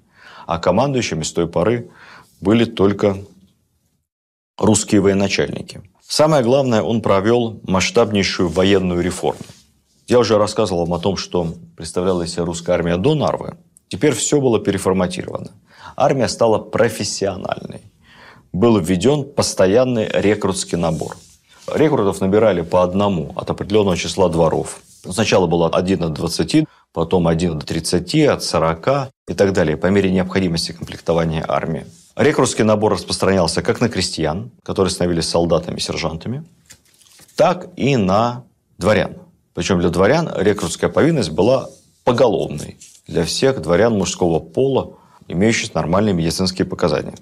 А 0.47 0.59
командующими 0.59 1.23
с 1.23 1.33
той 1.33 1.47
поры 1.47 1.91
были 2.41 2.65
только 2.65 3.19
русские 4.57 5.03
военачальники. 5.03 5.83
Самое 6.01 6.43
главное, 6.43 6.81
он 6.81 7.03
провел 7.03 7.61
масштабнейшую 7.65 8.49
военную 8.49 9.03
реформу. 9.03 9.45
Я 10.07 10.21
уже 10.21 10.39
рассказывал 10.39 10.87
вам 10.87 10.95
о 10.95 10.99
том, 11.01 11.19
что 11.19 11.53
представляла 11.77 12.27
себе 12.27 12.45
русская 12.45 12.73
армия 12.73 12.97
до 12.97 13.15
Нарвы. 13.15 13.59
Теперь 13.89 14.15
все 14.15 14.41
было 14.41 14.59
переформатировано. 14.59 15.51
Армия 15.97 16.29
стала 16.29 16.59
профессиональной. 16.59 17.83
Был 18.55 18.79
введен 18.79 19.25
постоянный 19.25 20.09
рекрутский 20.13 20.79
набор. 20.79 21.17
Рекрутов 21.67 22.21
набирали 22.21 22.61
по 22.61 22.85
одному 22.85 23.33
от 23.35 23.51
определенного 23.51 23.97
числа 23.97 24.29
дворов. 24.29 24.79
Сначала 25.11 25.49
было 25.49 25.69
один 25.69 26.05
от 26.05 26.13
20, 26.13 26.65
потом 26.93 27.27
один 27.27 27.59
до 27.59 27.67
30, 27.67 28.15
от 28.29 28.45
40 28.45 29.11
и 29.27 29.35
так 29.35 29.53
далее, 29.55 29.77
по 29.77 29.89
мере 29.89 30.13
необходимости 30.13 30.71
комплектования 30.71 31.45
армии. 31.49 31.85
Рекрутский 32.15 32.63
набор 32.63 32.93
распространялся 32.93 33.61
как 33.61 33.81
на 33.81 33.89
крестьян, 33.89 34.53
которые 34.63 34.93
становились 34.93 35.29
солдатами, 35.29 35.81
сержантами, 35.81 36.45
так 37.35 37.71
и 37.75 37.97
на 37.97 38.45
дворян. 38.79 39.17
Причем 39.55 39.81
для 39.81 39.89
дворян 39.89 40.31
рекрутская 40.33 40.91
повинность 40.91 41.31
была 41.31 41.71
поголовной 42.05 42.79
для 43.09 43.25
всех 43.25 43.61
дворян 43.61 43.95
мужского 43.95 44.39
пола, 44.39 44.93
имеющих 45.27 45.75
нормальные 45.75 46.15
медицинские 46.15 46.67
показания. 46.67 47.15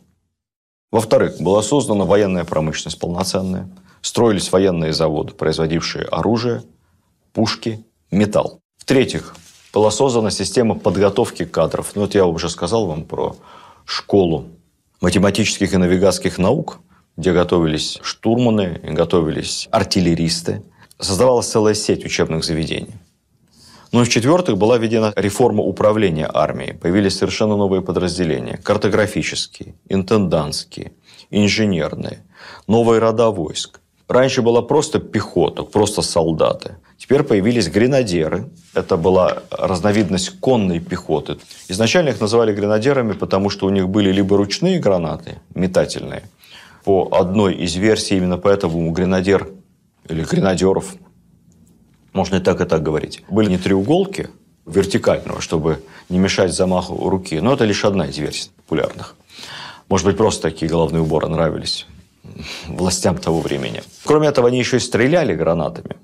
Во-вторых, 0.93 1.41
была 1.41 1.63
создана 1.63 2.05
военная 2.05 2.45
промышленность 2.45 3.01
полноценная, 3.01 3.69
строились 4.01 4.53
военные 4.53 4.93
заводы, 4.93 5.33
производившие 5.33 6.05
оружие, 6.05 6.63
пушки, 7.33 7.85
металл. 8.13 8.61
В-третьих, 8.79 9.35
была 9.73 9.91
создана 9.91 10.31
система 10.31 10.77
подготовки 10.77 11.45
кадров. 11.45 11.93
Ну, 11.97 12.03
вот 12.03 12.15
я 12.15 12.27
уже 12.27 12.49
сказал 12.49 12.87
вам 12.87 13.05
про 13.05 13.35
школу 13.85 14.45
математических 15.01 15.75
и 15.75 15.77
навигатских 15.79 16.39
наук 16.39 16.79
где 17.17 17.33
готовились 17.33 17.99
штурманы, 18.03 18.81
готовились 18.83 19.69
артиллеристы. 19.71 20.63
Создавалась 20.99 21.49
целая 21.49 21.75
сеть 21.75 22.05
учебных 22.05 22.45
заведений. 22.45 22.95
Ну 23.93 24.01
и 24.01 24.05
в-четвертых, 24.05 24.57
была 24.57 24.79
введена 24.79 25.13
реформа 25.17 25.63
управления 25.63 26.29
армией. 26.33 26.73
Появились 26.73 27.19
совершенно 27.19 27.57
новые 27.57 27.83
подразделения. 27.83 28.57
Картографические, 28.57 29.75
интендантские, 29.91 30.93
инженерные, 31.31 32.25
новые 32.67 33.01
рода 33.01 33.29
войск. 33.31 33.81
Раньше 34.09 34.41
была 34.41 34.63
просто 34.63 34.99
пехота, 34.99 35.63
просто 35.63 36.01
солдаты. 36.03 36.77
Теперь 36.97 37.23
появились 37.23 37.69
гренадеры. 37.69 38.49
Это 38.75 38.97
была 38.97 39.43
разновидность 39.51 40.41
конной 40.41 40.81
пехоты. 40.81 41.37
Изначально 41.69 42.11
их 42.11 42.21
называли 42.21 42.55
гренадерами, 42.55 43.13
потому 43.13 43.51
что 43.51 43.67
у 43.67 43.71
них 43.71 43.89
были 43.89 44.11
либо 44.11 44.37
ручные 44.39 44.79
гранаты, 44.79 45.41
метательные. 45.55 46.23
По 46.85 47.09
одной 47.13 47.55
из 47.55 47.75
версий 47.75 48.17
именно 48.17 48.39
поэтому 48.39 48.91
гренадер 48.91 49.49
или 50.09 50.25
гренадеров 50.25 50.95
можно 52.12 52.37
и 52.37 52.40
так, 52.40 52.61
и 52.61 52.64
так 52.64 52.83
говорить. 52.83 53.22
Были 53.29 53.51
не 53.51 53.59
треуголки 53.59 54.29
вертикального, 54.66 55.40
чтобы 55.40 55.83
не 56.09 56.18
мешать 56.18 56.53
замаху 56.53 57.09
руки, 57.09 57.40
но 57.40 57.55
это 57.55 57.64
лишь 57.64 57.85
одна 57.85 58.07
из 58.07 58.18
версий 58.18 58.51
популярных. 58.57 59.16
Может 59.88 60.07
быть, 60.07 60.16
просто 60.16 60.42
такие 60.42 60.70
головные 60.70 61.03
уборы 61.03 61.29
нравились 61.29 61.87
властям 62.68 63.18
того 63.18 63.40
времени. 63.40 63.83
Кроме 64.05 64.29
этого, 64.29 64.48
они 64.48 64.59
еще 64.59 64.77
и 64.77 64.81
стреляли 64.81 65.35
гранатами. 65.35 65.96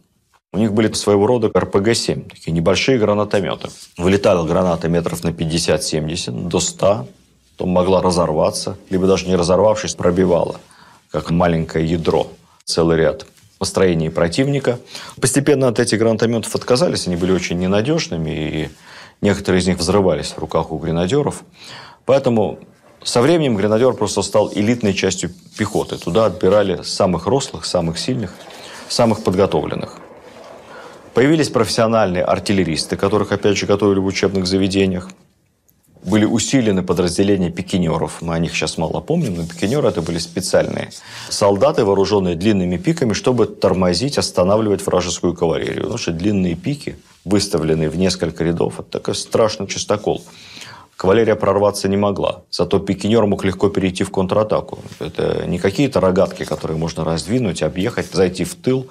У 0.53 0.59
них 0.59 0.73
были 0.73 0.93
своего 0.93 1.27
рода 1.27 1.49
РПГ-7, 1.49 2.31
такие 2.31 2.53
небольшие 2.53 2.99
гранатометы. 2.99 3.69
Вылетала 3.97 4.47
граната 4.47 4.89
метров 4.89 5.23
на 5.23 5.29
50-70, 5.29 6.49
до 6.49 6.59
100, 6.59 7.07
потом 7.53 7.71
могла 7.71 8.03
разорваться, 8.03 8.79
либо 8.91 9.07
даже 9.07 9.27
не 9.27 9.37
разорвавшись, 9.37 9.95
пробивала, 9.95 10.59
как 11.11 11.31
маленькое 11.31 11.87
ядро, 11.87 12.29
целый 12.65 12.97
ряд 12.97 13.27
построении 13.59 14.09
противника. 14.09 14.79
Постепенно 15.21 15.69
от 15.69 15.79
этих 15.81 15.99
гранатометов 15.99 16.55
отказались, 16.55 17.07
они 17.07 17.17
были 17.17 17.33
очень 17.33 17.59
ненадежными, 17.59 18.31
и 18.31 18.71
некоторые 19.21 19.61
из 19.61 19.67
них 19.67 19.79
взрывались 19.79 20.33
в 20.33 20.39
руках 20.39 20.73
у 20.73 20.79
гренадеров. 20.79 21.43
Поэтому 22.05 22.61
со 23.03 23.21
временем 23.21 23.57
гренадер 23.57 23.93
просто 23.95 24.23
стал 24.23 24.51
элитной 24.55 24.95
частью 24.95 25.31
пехоты. 25.57 25.97
Туда 25.99 26.27
отбирали 26.27 26.83
самых 26.83 27.27
рослых, 27.27 27.65
самых 27.65 27.99
сильных, 27.99 28.33
самых 28.89 29.23
подготовленных. 29.23 29.99
Появились 31.15 31.49
профессиональные 31.49 32.23
артиллеристы, 32.23 32.97
которых, 32.97 33.33
опять 33.33 33.57
же, 33.57 33.67
готовили 33.67 33.99
в 33.99 34.07
учебных 34.07 34.47
заведениях 34.47 35.11
были 36.09 36.25
усилены 36.25 36.83
подразделения 36.83 37.51
пикинеров. 37.51 38.23
Мы 38.23 38.35
о 38.35 38.39
них 38.39 38.53
сейчас 38.53 38.79
мало 38.79 39.01
помним, 39.01 39.35
но 39.37 39.47
пикинеры 39.47 39.89
это 39.89 40.03
были 40.03 40.19
специальные 40.19 40.91
солдаты, 41.29 41.85
вооруженные 41.85 42.35
длинными 42.35 42.77
пиками, 42.77 43.13
чтобы 43.13 43.47
тормозить, 43.47 44.19
останавливать 44.19 44.85
вражескую 44.85 45.35
кавалерию. 45.35 45.83
Потому 45.83 45.99
что 45.99 46.13
длинные 46.13 46.55
пики, 46.55 46.97
выставленные 47.25 47.89
в 47.89 47.97
несколько 47.97 48.45
рядов, 48.45 48.81
это 48.81 48.91
такой 48.91 49.15
страшный 49.15 49.67
чистокол. 49.67 50.23
Кавалерия 50.97 51.37
прорваться 51.37 51.89
не 51.89 51.97
могла. 51.97 52.43
Зато 52.51 52.81
пикинер 52.81 53.25
мог 53.27 53.45
легко 53.45 53.69
перейти 53.69 54.03
в 54.03 54.11
контратаку. 54.11 54.81
Это 54.99 55.45
не 55.47 55.61
какие-то 55.61 56.01
рогатки, 56.01 56.45
которые 56.45 56.77
можно 56.77 57.05
раздвинуть, 57.05 57.63
объехать, 57.63 58.11
зайти 58.13 58.43
в 58.43 58.57
тыл. 58.57 58.89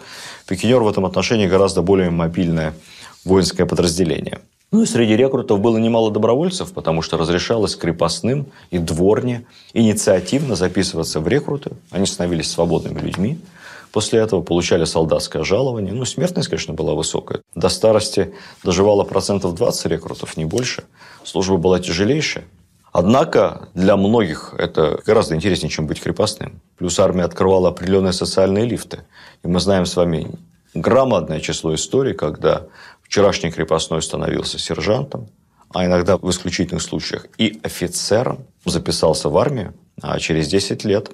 Пикинер 0.48 0.80
в 0.80 0.88
этом 0.88 1.06
отношении 1.06 1.48
гораздо 1.48 1.82
более 1.82 2.10
мобильное 2.10 2.74
воинское 3.26 3.66
подразделение. 3.66 4.40
Ну 4.72 4.84
и 4.84 4.86
среди 4.86 5.16
рекрутов 5.16 5.62
было 5.62 5.78
немало 5.78 6.12
добровольцев, 6.12 6.74
потому 6.74 7.02
что 7.02 7.18
разрешалось 7.18 7.76
крепостным 7.78 8.48
и 8.70 8.80
дворне 8.80 9.46
инициативно 9.74 10.56
записываться 10.56 11.22
в 11.22 11.28
рекруты. 11.28 11.72
Они 11.90 12.06
становились 12.06 12.52
свободными 12.52 13.00
людьми. 13.00 13.40
После 13.94 14.20
этого 14.20 14.42
получали 14.42 14.84
солдатское 14.84 15.44
жалование. 15.44 15.94
Ну, 15.94 16.04
смертность, 16.04 16.50
конечно, 16.50 16.74
была 16.74 16.96
высокая. 16.96 17.42
До 17.56 17.70
старости 17.70 18.34
доживало 18.62 19.06
процентов 19.06 19.56
20 19.56 19.86
рекрутов, 19.86 20.36
не 20.36 20.44
больше. 20.44 20.84
Служба 21.24 21.56
была 21.56 21.80
тяжелейшая. 21.80 22.44
Однако 22.92 23.70
для 23.74 23.96
многих 23.96 24.54
это 24.58 25.00
гораздо 25.06 25.36
интереснее, 25.36 25.70
чем 25.70 25.88
быть 25.88 26.02
крепостным. 26.02 26.60
Плюс 26.78 27.00
армия 27.00 27.24
открывала 27.24 27.70
определенные 27.70 28.14
социальные 28.14 28.66
лифты. 28.66 29.04
И 29.44 29.48
мы 29.48 29.62
знаем 29.62 29.86
с 29.86 29.96
вами 29.96 30.32
громадное 30.74 31.40
число 31.40 31.74
историй, 31.76 32.14
когда 32.14 32.68
Вчерашний 33.08 33.52
крепостной 33.52 34.02
становился 34.02 34.60
сержантом, 34.60 35.30
а 35.74 35.86
иногда 35.86 36.18
в 36.18 36.30
исключительных 36.30 36.82
случаях 36.82 37.28
и 37.38 37.60
офицером, 37.64 38.46
записался 38.66 39.30
в 39.30 39.38
армию, 39.38 39.74
а 40.02 40.20
через 40.20 40.48
10 40.48 40.84
лет 40.84 41.12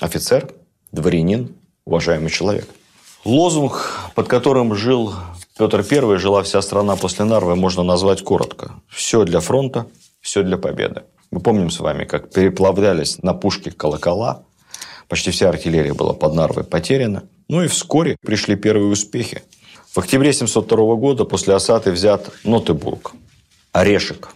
офицер, 0.00 0.52
дворянин, 0.90 1.54
уважаемый 1.84 2.30
человек. 2.30 2.66
Лозунг, 3.24 4.10
под 4.14 4.26
которым 4.26 4.74
жил 4.74 5.14
Петр 5.58 5.84
I, 5.88 6.18
жила 6.18 6.42
вся 6.42 6.62
страна 6.62 6.96
после 6.96 7.24
Нарвы, 7.24 7.56
можно 7.56 7.82
назвать 7.82 8.22
коротко. 8.22 8.72
Все 8.88 9.24
для 9.24 9.40
фронта, 9.40 9.86
все 10.20 10.42
для 10.42 10.56
победы. 10.56 11.02
Мы 11.30 11.40
помним 11.40 11.70
с 11.70 11.78
вами, 11.78 12.04
как 12.04 12.30
переплавлялись 12.30 13.22
на 13.22 13.34
пушке 13.34 13.70
колокола. 13.70 14.44
Почти 15.08 15.30
вся 15.30 15.50
артиллерия 15.50 15.94
была 15.94 16.14
под 16.14 16.34
Нарвой 16.34 16.64
потеряна. 16.64 17.24
Ну 17.48 17.62
и 17.62 17.68
вскоре 17.68 18.16
пришли 18.22 18.56
первые 18.56 18.90
успехи. 18.90 19.42
В 19.92 19.98
октябре 19.98 20.32
702 20.32 20.94
года 20.94 21.26
после 21.26 21.54
осады 21.54 21.92
взят 21.92 22.30
Нотебург, 22.44 23.12
Орешек, 23.72 24.30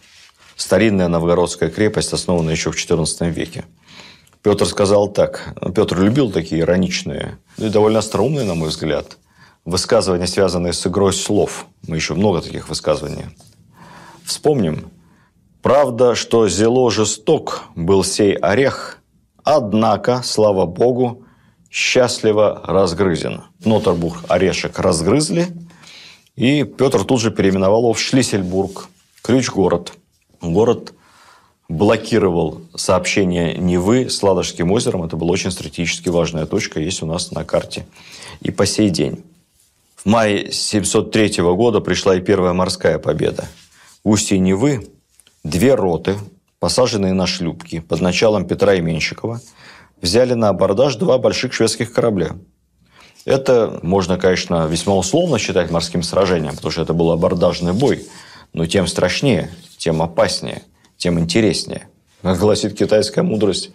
старинная 0.55 1.09
новгородская 1.09 1.71
крепость, 1.71 2.13
основанная 2.13 2.53
еще 2.53 2.71
в 2.71 2.77
XIV 2.77 3.31
веке. 3.31 3.65
Петр 4.43 4.67
сказал 4.67 5.09
так. 5.09 5.55
Петр 5.75 5.99
любил 5.99 6.31
такие 6.31 6.61
ироничные, 6.61 7.39
ну 7.57 7.69
и 7.69 7.71
довольно 7.71 8.01
остроумные, 8.01 8.45
на 8.45 8.55
мой 8.55 8.69
взгляд, 8.69 9.17
высказывания, 9.65 10.27
связанные 10.27 10.75
с 10.75 10.87
игрой 10.87 11.15
слов. 11.15 11.65
Мы 11.89 11.97
еще 11.97 12.13
много 12.13 12.43
таких 12.43 12.69
высказываний. 12.69 13.25
Вспомним. 14.27 14.91
Правда, 15.63 16.15
что 16.15 16.49
зело 16.49 16.91
жесток 16.91 17.63
был 17.75 18.05
сей 18.05 18.35
орех, 18.35 18.99
однако, 19.43 20.21
слава 20.23 20.67
богу, 20.67 21.26
счастливо 21.77 22.63
разгрызен. 22.65 23.43
Нотербург 23.63 24.25
орешек 24.29 24.79
разгрызли, 24.79 25.49
и 26.35 26.65
Петр 26.65 27.05
тут 27.05 27.21
же 27.21 27.31
переименовал 27.31 27.83
его 27.83 27.93
в 27.93 28.01
Шлиссельбург, 28.01 28.89
ключ-город. 29.21 29.93
Город 30.41 30.95
блокировал 31.69 32.63
сообщение 32.75 33.59
Невы 33.59 34.09
с 34.09 34.23
Ладожским 34.23 34.73
озером. 34.73 35.03
Это 35.03 35.17
была 35.17 35.33
очень 35.33 35.51
стратегически 35.51 36.09
важная 36.09 36.47
точка, 36.47 36.81
есть 36.81 37.03
у 37.03 37.07
нас 37.07 37.31
на 37.31 37.45
карте 37.45 37.87
и 38.41 38.51
по 38.51 38.65
сей 38.65 38.89
день. 38.89 39.23
В 39.97 40.07
мае 40.07 40.51
703 40.51 41.43
года 41.43 41.81
пришла 41.81 42.17
и 42.17 42.23
первая 42.23 42.55
морская 42.55 42.99
победа. 42.99 43.45
В 44.03 44.09
устье 44.09 44.39
Невы 44.39 44.89
две 45.45 45.75
роты, 45.75 46.17
посаженные 46.59 47.13
на 47.13 47.27
шлюпки 47.27 47.81
под 47.81 48.01
началом 48.01 48.47
Петра 48.47 48.79
Именщикова– 48.79 49.43
взяли 50.01 50.35
на 50.35 50.51
абордаж 50.51 50.97
два 50.97 51.19
больших 51.19 51.53
шведских 51.53 51.93
корабля. 51.93 52.37
Это 53.25 53.81
можно, 53.83 54.19
конечно, 54.19 54.67
весьма 54.67 54.95
условно 54.95 55.39
считать 55.39 55.71
морским 55.71 56.03
сражением, 56.03 56.55
потому 56.55 56.71
что 56.71 56.83
это 56.83 56.95
был 56.95 57.11
абордажный 57.11 57.73
бой, 57.73 58.07
но 58.53 58.67
тем 58.67 58.87
страшнее, 58.87 59.51
тем 59.79 60.01
опаснее, 60.01 60.63
тем 60.97 61.19
интереснее. 61.19 61.89
Как 62.23 62.39
гласит 62.39 62.77
китайская 62.77 63.23
мудрость, 63.23 63.71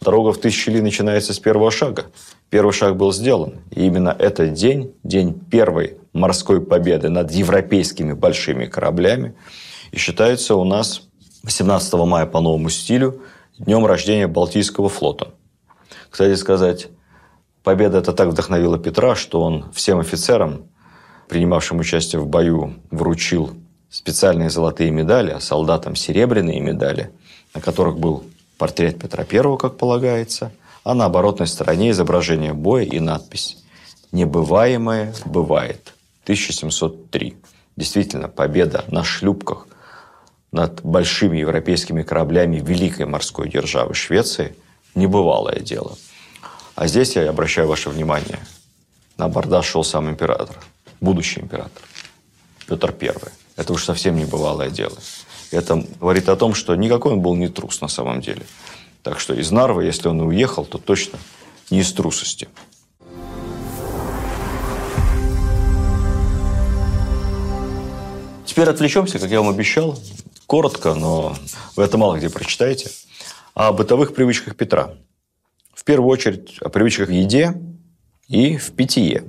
дорога 0.00 0.32
в 0.32 0.38
тысячи 0.38 0.70
ли 0.70 0.80
начинается 0.80 1.32
с 1.32 1.38
первого 1.38 1.70
шага. 1.70 2.06
Первый 2.50 2.72
шаг 2.72 2.96
был 2.96 3.12
сделан. 3.12 3.54
И 3.70 3.86
именно 3.86 4.14
этот 4.16 4.52
день, 4.52 4.92
день 5.02 5.34
первой 5.34 5.96
морской 6.12 6.60
победы 6.60 7.08
над 7.08 7.32
европейскими 7.32 8.12
большими 8.12 8.66
кораблями, 8.66 9.34
и 9.92 9.98
считается 9.98 10.56
у 10.56 10.64
нас 10.64 11.02
18 11.42 11.94
мая 11.94 12.26
по 12.26 12.40
новому 12.40 12.68
стилю 12.70 13.22
днем 13.58 13.86
рождения 13.86 14.26
Балтийского 14.26 14.88
флота. 14.88 15.28
Кстати 16.16 16.34
сказать, 16.36 16.88
победа 17.62 17.98
это 17.98 18.14
так 18.14 18.28
вдохновила 18.28 18.78
Петра, 18.78 19.14
что 19.14 19.42
он 19.42 19.70
всем 19.74 19.98
офицерам, 19.98 20.62
принимавшим 21.28 21.78
участие 21.78 22.22
в 22.22 22.26
бою, 22.26 22.72
вручил 22.90 23.50
специальные 23.90 24.48
золотые 24.48 24.90
медали, 24.90 25.32
а 25.32 25.40
солдатам 25.40 25.94
серебряные 25.94 26.58
медали, 26.58 27.10
на 27.54 27.60
которых 27.60 27.98
был 27.98 28.24
портрет 28.56 28.98
Петра 28.98 29.26
I, 29.30 29.58
как 29.58 29.76
полагается, 29.76 30.52
а 30.84 30.94
на 30.94 31.04
оборотной 31.04 31.48
стороне 31.48 31.90
изображение 31.90 32.54
боя 32.54 32.84
и 32.84 32.98
надпись 32.98 33.62
«Небываемое 34.10 35.12
бывает. 35.26 35.92
1703». 36.24 37.34
Действительно, 37.76 38.28
победа 38.28 38.86
на 38.88 39.04
шлюпках 39.04 39.68
над 40.50 40.80
большими 40.82 41.36
европейскими 41.36 42.02
кораблями 42.02 42.56
великой 42.56 43.04
морской 43.04 43.50
державы 43.50 43.92
Швеции– 43.92 44.56
небывалое 44.94 45.60
дело– 45.60 45.92
а 46.76 46.86
здесь 46.86 47.16
я 47.16 47.28
обращаю 47.28 47.66
ваше 47.66 47.90
внимание. 47.90 48.38
На 49.16 49.24
абордаж 49.24 49.66
шел 49.66 49.82
сам 49.82 50.10
император, 50.10 50.56
будущий 51.00 51.40
император, 51.40 51.82
Петр 52.68 52.94
I. 53.00 53.14
Это 53.56 53.72
уж 53.72 53.82
совсем 53.82 54.16
небывалое 54.16 54.70
дело. 54.70 54.96
Это 55.50 55.82
говорит 55.98 56.28
о 56.28 56.36
том, 56.36 56.54
что 56.54 56.76
никакой 56.76 57.12
он 57.12 57.20
был 57.20 57.34
не 57.34 57.48
трус 57.48 57.80
на 57.80 57.88
самом 57.88 58.20
деле. 58.20 58.44
Так 59.02 59.18
что 59.20 59.32
из 59.32 59.50
Нарвы, 59.50 59.84
если 59.84 60.08
он 60.08 60.20
и 60.20 60.24
уехал, 60.24 60.66
то 60.66 60.76
точно 60.76 61.18
не 61.70 61.80
из 61.80 61.90
трусости. 61.92 62.48
Теперь 68.44 68.68
отвлечемся, 68.68 69.18
как 69.18 69.30
я 69.30 69.40
вам 69.40 69.48
обещал, 69.48 69.98
коротко, 70.46 70.94
но 70.94 71.36
вы 71.74 71.84
это 71.84 71.96
мало 71.96 72.18
где 72.18 72.28
прочитаете, 72.28 72.90
о 73.54 73.72
бытовых 73.72 74.14
привычках 74.14 74.56
Петра. 74.56 74.94
Первую 75.86 76.10
очередь 76.10 76.58
о 76.60 76.68
привычках 76.68 77.10
в 77.10 77.12
еде 77.12 77.54
и 78.26 78.56
в 78.56 78.72
питье. 78.72 79.22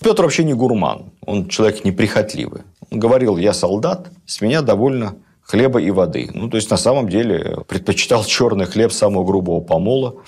Петр 0.00 0.22
вообще 0.22 0.42
не 0.42 0.54
гурман, 0.54 1.12
он 1.20 1.48
человек 1.50 1.84
неприхотливый. 1.84 2.62
Он 2.90 2.98
говорил, 2.98 3.36
я 3.36 3.52
солдат, 3.52 4.10
с 4.24 4.40
меня 4.40 4.62
довольно 4.62 5.16
хлеба 5.42 5.78
и 5.78 5.90
воды. 5.90 6.30
Ну, 6.32 6.48
то 6.48 6.56
есть, 6.56 6.70
на 6.70 6.78
самом 6.78 7.10
деле, 7.10 7.58
предпочитал 7.68 8.24
черный 8.26 8.64
хлеб 8.64 8.90
самого 8.90 9.22
грубого 9.22 9.60
помола, 9.60 10.22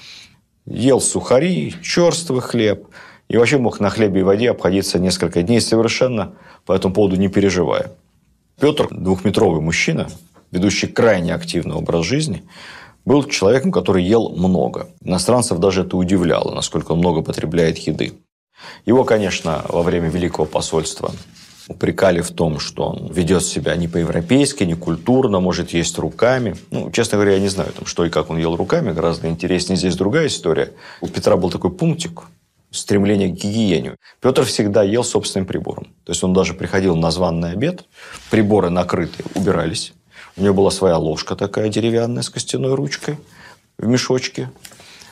ел 0.67 1.01
сухари, 1.01 1.75
черствый 1.83 2.43
хлеб, 2.43 2.87
и 3.29 3.39
вообще 3.39 3.57
мог 3.57 3.81
на 3.81 3.89
хлебе 3.89 4.21
и 4.21 4.25
воде 4.25 4.51
обходиться 4.51 4.99
несколько 4.99 5.43
дней 5.43 5.63
совершенно 5.63 6.35
по 6.67 6.75
этому 6.75 6.93
поводу 6.93 7.17
не 7.17 7.29
переживая. 7.29 7.93
Петр, 8.61 8.87
двухметровый 8.91 9.63
мужчина, 9.63 10.09
ведущий 10.51 10.89
крайне 10.89 11.35
активный 11.35 11.77
образ 11.77 12.05
жизни, 12.05 12.45
был 13.09 13.25
человеком, 13.25 13.73
который 13.73 14.05
ел 14.05 14.29
много. 14.29 14.91
Иностранцев 15.03 15.59
даже 15.59 15.81
это 15.81 15.97
удивляло, 15.97 16.55
насколько 16.55 16.93
он 16.93 16.99
много 16.99 17.23
потребляет 17.23 17.79
еды. 17.79 18.13
Его, 18.85 19.05
конечно, 19.05 19.65
во 19.69 19.83
время 19.83 20.11
Великого 20.11 20.45
посольства 20.45 21.11
упрекали 21.69 22.21
в 22.21 22.31
том, 22.31 22.61
что 22.61 22.91
он 22.91 23.11
ведет 23.11 23.45
себя 23.45 23.77
не 23.77 23.89
по-европейски, 23.89 24.65
не 24.65 24.75
культурно, 24.75 25.41
может 25.41 25.71
есть 25.71 25.99
руками. 25.99 26.55
Ну, 26.71 26.91
честно 26.91 27.17
говоря, 27.17 27.35
я 27.35 27.41
не 27.41 27.49
знаю, 27.49 27.73
там, 27.73 27.87
что 27.87 28.05
и 28.05 28.11
как 28.11 28.29
он 28.31 28.39
ел 28.39 28.57
руками. 28.57 28.93
Гораздо 28.93 29.29
интереснее 29.29 29.79
здесь 29.79 29.97
другая 29.97 30.27
история. 30.27 30.73
У 31.01 31.09
Петра 31.09 31.37
был 31.37 31.51
такой 31.51 31.71
пунктик, 31.71 32.25
стремление 32.71 33.31
к 33.31 33.37
гигиене. 33.43 33.97
Петр 34.21 34.45
всегда 34.45 34.83
ел 34.83 35.05
собственным 35.05 35.47
прибором. 35.47 35.85
То 36.05 36.13
есть 36.13 36.23
он 36.25 36.35
даже 36.35 36.53
приходил 36.53 36.95
на 36.95 37.11
званный 37.11 37.53
обед, 37.53 37.85
приборы 38.31 38.69
накрытые, 38.69 39.25
убирались. 39.35 39.95
У 40.39 40.43
него 40.43 40.55
была 40.55 40.71
своя 40.71 40.97
ложка 40.99 41.35
такая 41.35 41.69
деревянная 41.69 42.23
с 42.23 42.31
костяной 42.31 42.75
ручкой 42.75 43.19
в 43.77 43.87
мешочке, 43.87 44.51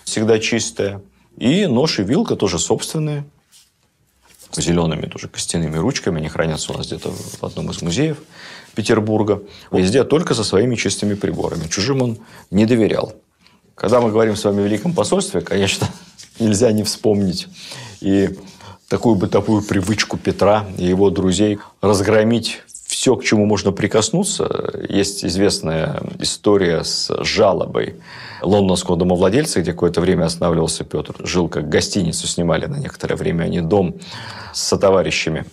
всегда 0.04 0.38
чистая. 0.38 1.02
И 1.36 1.66
нож 1.66 1.98
и 1.98 2.04
вилка 2.04 2.36
тоже 2.36 2.58
собственные 2.58 3.24
зелеными 4.54 5.06
тоже 5.06 5.28
костяными 5.28 5.76
ручками. 5.76 6.18
Они 6.18 6.28
хранятся 6.28 6.72
у 6.72 6.76
нас 6.76 6.86
где-то 6.86 7.10
в 7.10 7.44
одном 7.44 7.70
из 7.70 7.82
музеев 7.82 8.18
Петербурга. 8.74 9.42
Везде 9.70 10.04
только 10.04 10.34
со 10.34 10.44
своими 10.44 10.76
чистыми 10.76 11.14
приборами. 11.14 11.68
Чужим 11.68 12.02
он 12.02 12.18
не 12.50 12.64
доверял. 12.64 13.14
Когда 13.74 14.00
мы 14.00 14.10
говорим 14.10 14.36
с 14.36 14.44
вами 14.44 14.62
о 14.62 14.66
Великом 14.66 14.94
посольстве, 14.94 15.40
конечно, 15.40 15.88
нельзя 16.38 16.72
не 16.72 16.84
вспомнить 16.84 17.48
и 18.00 18.30
такую 18.88 19.16
бытовую 19.16 19.62
привычку 19.62 20.16
Петра 20.16 20.66
и 20.78 20.84
его 20.84 21.10
друзей 21.10 21.58
разгромить 21.80 22.62
все, 22.96 23.14
к 23.14 23.24
чему 23.24 23.44
можно 23.44 23.72
прикоснуться. 23.72 24.72
Есть 24.88 25.22
известная 25.22 26.00
история 26.18 26.82
с 26.82 27.14
жалобой 27.24 27.96
лондонского 28.40 28.96
домовладельца, 28.96 29.60
где 29.60 29.72
какое-то 29.72 30.00
время 30.00 30.24
останавливался 30.24 30.82
Петр. 30.82 31.14
Жил 31.18 31.50
как 31.50 31.68
гостиницу, 31.68 32.26
снимали 32.26 32.64
на 32.64 32.76
некоторое 32.76 33.16
время 33.16 33.44
они 33.44 33.60
дом 33.60 33.96
с 34.54 34.62
сотоварищами. 34.62 35.44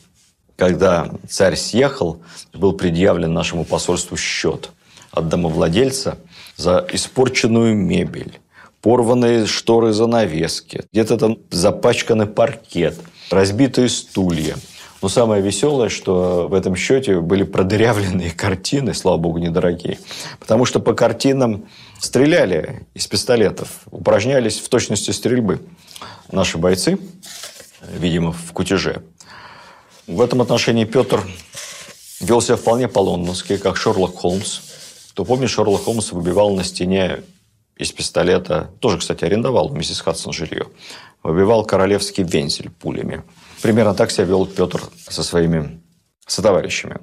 Когда 0.55 1.09
царь 1.27 1.57
съехал, 1.57 2.21
был 2.53 2.71
предъявлен 2.71 3.33
нашему 3.33 3.65
посольству 3.65 4.15
счет 4.15 4.69
от 5.11 5.27
домовладельца 5.27 6.19
за 6.55 6.87
испорченную 6.93 7.75
мебель, 7.75 8.39
порванные 8.79 9.47
шторы 9.47 9.91
занавески, 9.91 10.85
где-то 10.93 11.17
там 11.17 11.39
запачканный 11.51 12.27
паркет, 12.27 12.97
разбитые 13.29 13.89
стулья– 13.89 14.55
но 15.03 15.09
самое 15.09 15.41
веселое, 15.41 15.89
что 15.89 16.47
в 16.47 16.53
этом 16.53 16.77
счете 16.77 17.19
были 17.19 17.43
продырявленные 17.43 18.31
картины, 18.35 18.93
слава 18.93 19.17
богу, 19.17 19.37
недорогие. 19.37 19.99
Потому 20.39 20.63
что 20.63 20.79
по 20.79 20.93
картинам 20.93 21.65
стреляли 21.99 22.87
из 22.93 23.05
пистолетов, 23.07 23.81
упражнялись 23.91 24.59
в 24.59 24.69
точности 24.69 25.11
стрельбы 25.11 25.59
наши 26.31 26.57
бойцы, 26.57 26.97
видимо, 27.99 28.31
в 28.31 28.53
кутеже. 28.53 29.03
В 30.07 30.21
этом 30.21 30.41
отношении 30.41 30.85
Петр 30.85 31.21
вел 32.21 32.39
себя 32.39 32.55
вполне 32.55 32.87
по-лондонски, 32.87 33.57
как 33.57 33.75
Шерлок 33.75 34.15
Холмс. 34.15 34.61
Кто 35.09 35.25
помнит, 35.25 35.49
Шерлок 35.49 35.83
Холмс 35.83 36.13
выбивал 36.13 36.55
на 36.55 36.63
стене 36.63 37.23
из 37.75 37.91
пистолета, 37.91 38.71
тоже, 38.79 38.99
кстати, 38.99 39.25
арендовал 39.25 39.67
у 39.67 39.75
миссис 39.75 39.99
Хадсон 39.99 40.31
жилье, 40.31 40.67
выбивал 41.23 41.65
королевский 41.65 42.23
вензель 42.23 42.69
пулями. 42.69 43.23
Примерно 43.63 43.93
так 43.93 44.11
себя 44.11 44.25
вел 44.25 44.45
Петр 44.45 44.81
со 45.07 45.23
своими 45.23 45.81
сотоварищами. 46.27 46.97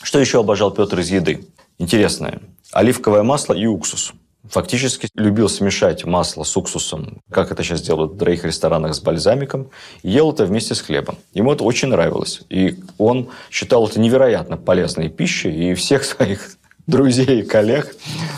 Что 0.00 0.20
еще 0.20 0.38
обожал 0.38 0.70
Петр 0.70 1.00
из 1.00 1.10
еды? 1.10 1.44
Интересное. 1.76 2.40
Оливковое 2.70 3.24
масло 3.24 3.52
и 3.52 3.66
уксус. 3.66 4.12
Фактически 4.48 5.08
любил 5.14 5.48
смешать 5.48 6.04
масло 6.04 6.44
с 6.44 6.56
уксусом, 6.56 7.20
как 7.32 7.50
это 7.50 7.64
сейчас 7.64 7.82
делают 7.82 8.12
в 8.12 8.16
дорогих 8.16 8.44
ресторанах 8.44 8.94
с 8.94 9.00
бальзамиком, 9.00 9.70
и 10.04 10.10
ел 10.10 10.30
это 10.30 10.46
вместе 10.46 10.76
с 10.76 10.80
хлебом. 10.80 11.18
Ему 11.34 11.52
это 11.52 11.64
очень 11.64 11.88
нравилось. 11.88 12.42
И 12.48 12.78
он 12.96 13.30
считал 13.50 13.88
это 13.88 13.98
невероятно 13.98 14.56
полезной 14.56 15.08
пищей, 15.08 15.72
и 15.72 15.74
всех 15.74 16.04
своих 16.04 16.52
друзей 16.86 17.40
и 17.40 17.44
коллег 17.44 17.96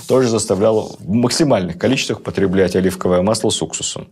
тоже 0.09 0.31
заставлял 0.31 0.97
в 0.99 1.13
максимальных 1.13 1.77
количествах 1.77 2.23
потреблять 2.23 2.75
оливковое 2.75 3.21
масло 3.21 3.51
с 3.51 3.61
уксусом. 3.61 4.09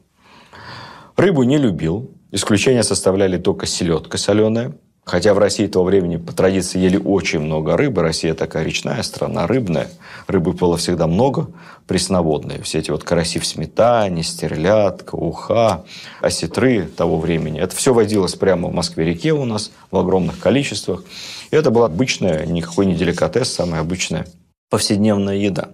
Рыбу 1.16 1.44
не 1.44 1.56
любил, 1.56 2.12
Исключение 2.30 2.82
составляли 2.82 3.38
только 3.38 3.66
селедка 3.66 4.18
соленая. 4.18 4.72
Хотя 5.04 5.32
в 5.32 5.38
России 5.38 5.66
того 5.66 5.86
времени 5.86 6.18
по 6.18 6.34
традиции 6.34 6.78
ели 6.78 6.98
очень 6.98 7.40
много 7.40 7.78
рыбы. 7.78 8.02
Россия 8.02 8.34
такая 8.34 8.62
речная 8.62 9.02
страна, 9.02 9.46
рыбная. 9.46 9.88
Рыбы 10.26 10.52
было 10.52 10.76
всегда 10.76 11.06
много, 11.06 11.48
пресноводные. 11.86 12.60
Все 12.62 12.80
эти 12.80 12.90
вот 12.90 13.04
караси 13.04 13.38
в 13.38 13.46
сметане, 13.46 14.22
стерлядка, 14.22 15.14
уха, 15.14 15.84
осетры 16.20 16.84
того 16.84 17.18
времени. 17.18 17.58
Это 17.58 17.74
все 17.74 17.94
водилось 17.94 18.34
прямо 18.34 18.68
в 18.68 18.74
Москве-реке 18.74 19.32
у 19.32 19.46
нас 19.46 19.70
в 19.90 19.96
огромных 19.96 20.38
количествах. 20.38 21.04
И 21.50 21.56
это 21.56 21.70
была 21.70 21.86
обычная, 21.86 22.44
никакой 22.44 22.84
не 22.84 22.94
деликатес, 22.94 23.50
самая 23.50 23.80
обычная 23.80 24.26
повседневная 24.68 25.36
еда. 25.36 25.70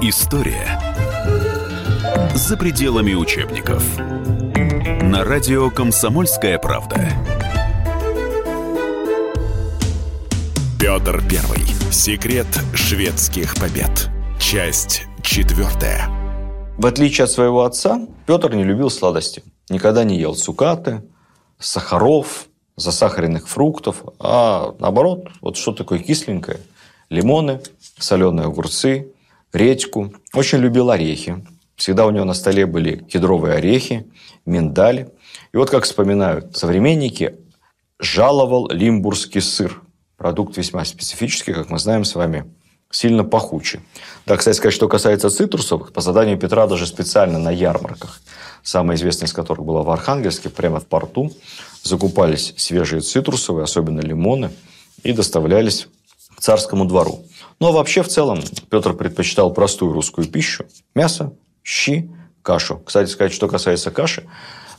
История 0.00 0.79
за 2.34 2.56
пределами 2.56 3.14
учебников. 3.14 3.82
На 3.98 5.24
радио 5.24 5.70
«Комсомольская 5.70 6.58
правда». 6.58 7.08
Петр 10.78 11.22
Первый. 11.28 11.64
Секрет 11.92 12.46
шведских 12.74 13.54
побед. 13.56 14.08
Часть 14.40 15.02
четвертая. 15.22 16.08
В 16.78 16.86
отличие 16.86 17.24
от 17.24 17.30
своего 17.30 17.64
отца, 17.64 18.00
Петр 18.26 18.54
не 18.54 18.64
любил 18.64 18.90
сладости. 18.90 19.42
Никогда 19.68 20.04
не 20.04 20.18
ел 20.18 20.34
цукаты, 20.34 21.02
сахаров, 21.58 22.46
засахаренных 22.76 23.48
фруктов, 23.48 24.02
а 24.18 24.74
наоборот, 24.78 25.28
вот 25.40 25.56
что 25.56 25.72
такое 25.72 25.98
кисленькое. 25.98 26.58
Лимоны, 27.10 27.60
соленые 27.98 28.46
огурцы, 28.46 29.12
редьку. 29.52 30.12
Очень 30.32 30.58
любил 30.58 30.90
орехи. 30.90 31.44
Всегда 31.80 32.04
у 32.04 32.10
него 32.10 32.26
на 32.26 32.34
столе 32.34 32.66
были 32.66 32.96
кедровые 32.96 33.54
орехи, 33.54 34.06
миндаль. 34.44 35.08
И 35.54 35.56
вот 35.56 35.70
как 35.70 35.84
вспоминают 35.84 36.54
современники, 36.54 37.36
жаловал 37.98 38.68
лимбургский 38.68 39.40
сыр. 39.40 39.80
Продукт 40.18 40.58
весьма 40.58 40.84
специфический, 40.84 41.54
как 41.54 41.70
мы 41.70 41.78
знаем 41.78 42.04
с 42.04 42.14
вами, 42.14 42.44
сильно 42.90 43.24
пахучий. 43.24 43.80
Да, 44.26 44.36
кстати 44.36 44.58
сказать, 44.58 44.74
что 44.74 44.88
касается 44.88 45.30
цитрусовых, 45.30 45.94
по 45.94 46.02
заданию 46.02 46.36
Петра 46.36 46.66
даже 46.66 46.86
специально 46.86 47.38
на 47.38 47.50
ярмарках, 47.50 48.20
самая 48.62 48.98
известная 48.98 49.28
из 49.28 49.32
которых 49.32 49.64
была 49.64 49.82
в 49.82 49.88
Архангельске, 49.88 50.50
прямо 50.50 50.80
в 50.80 50.86
порту, 50.86 51.32
закупались 51.82 52.52
свежие 52.58 53.00
цитрусовые, 53.00 53.64
особенно 53.64 54.00
лимоны, 54.00 54.50
и 55.02 55.14
доставлялись 55.14 55.88
к 56.36 56.42
царскому 56.42 56.84
двору. 56.84 57.24
Но 57.58 57.68
ну, 57.68 57.72
а 57.72 57.72
вообще 57.78 58.02
в 58.02 58.08
целом 58.08 58.42
Петр 58.68 58.92
предпочитал 58.92 59.54
простую 59.54 59.94
русскую 59.94 60.26
пищу. 60.26 60.66
Мясо, 60.94 61.32
щи, 61.70 62.10
кашу. 62.42 62.80
Кстати 62.84 63.08
сказать, 63.08 63.32
что 63.32 63.48
касается 63.48 63.90
каши, 63.90 64.24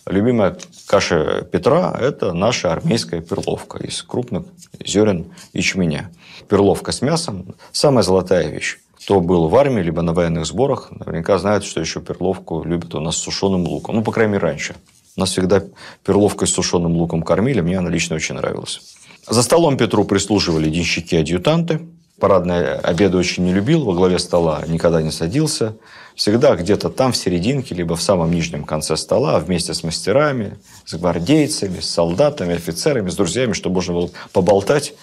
любимая 0.06 0.58
каша 0.88 1.48
Петра– 1.52 1.98
это 2.00 2.34
наша 2.34 2.74
армейская 2.74 3.22
перловка 3.22 3.78
из 3.80 4.04
крупных 4.04 4.44
зерен 4.86 5.32
ячменя. 5.54 6.12
Перловка 6.50 6.92
с 6.92 7.02
мясом– 7.02 7.56
самая 7.72 8.04
золотая 8.04 8.50
вещь. 8.50 8.80
Кто 9.04 9.20
был 9.22 9.48
в 9.48 9.56
армии, 9.56 9.82
либо 9.82 10.02
на 10.02 10.14
военных 10.14 10.46
сборах, 10.46 10.92
наверняка 10.92 11.39
знает, 11.39 11.64
что 11.64 11.80
еще 11.80 12.02
перловку 12.02 12.64
любят 12.64 12.94
у 12.94 13.00
нас 13.00 13.16
с 13.16 13.22
сушеным 13.22 13.66
луком. 13.66 13.96
Ну, 13.96 14.04
по 14.04 14.12
крайней 14.12 14.34
мере, 14.34 14.44
раньше. 14.44 14.76
Нас 15.16 15.32
всегда 15.32 15.64
перловкой 16.06 16.48
с 16.48 16.52
сушеным 16.52 16.96
луком 16.96 17.24
кормили, 17.24 17.62
мне 17.62 17.80
она 17.80 17.89
лично 17.89 18.16
очень 18.16 18.36
нравилась. 18.36 18.82
За 19.28 19.44
столом 19.44 19.78
Петру 19.78 20.04
прислуживали 20.04 20.70
денщики-адъютанты. 20.70 21.80
Парадные 22.22 22.76
обеды 22.76 23.17
очень 23.17 23.43
не 23.43 23.51
любил, 23.51 23.84
во 23.84 23.93
главе 23.93 24.19
стола 24.19 24.63
никогда 24.67 25.01
не 25.01 25.11
садился. 25.11 25.76
Всегда 26.15 26.55
где-то 26.55 26.89
там 26.89 27.11
в 27.11 27.17
серединке, 27.17 27.74
либо 27.74 27.95
в 27.95 28.01
самом 28.01 28.32
нижнем 28.32 28.63
конце 28.63 28.95
стола, 28.95 29.39
вместе 29.39 29.74
с 29.74 29.84
мастерами, 29.84 30.57
с 30.86 30.93
гвардейцами, 30.93 31.80
с 31.80 31.89
солдатами, 31.89 32.55
офицерами, 32.55 33.09
с 33.09 33.15
друзьями, 33.15 33.53
чтобы 33.53 33.76
можно 33.76 33.93
было 33.93 34.09
поболтать, 34.32 34.93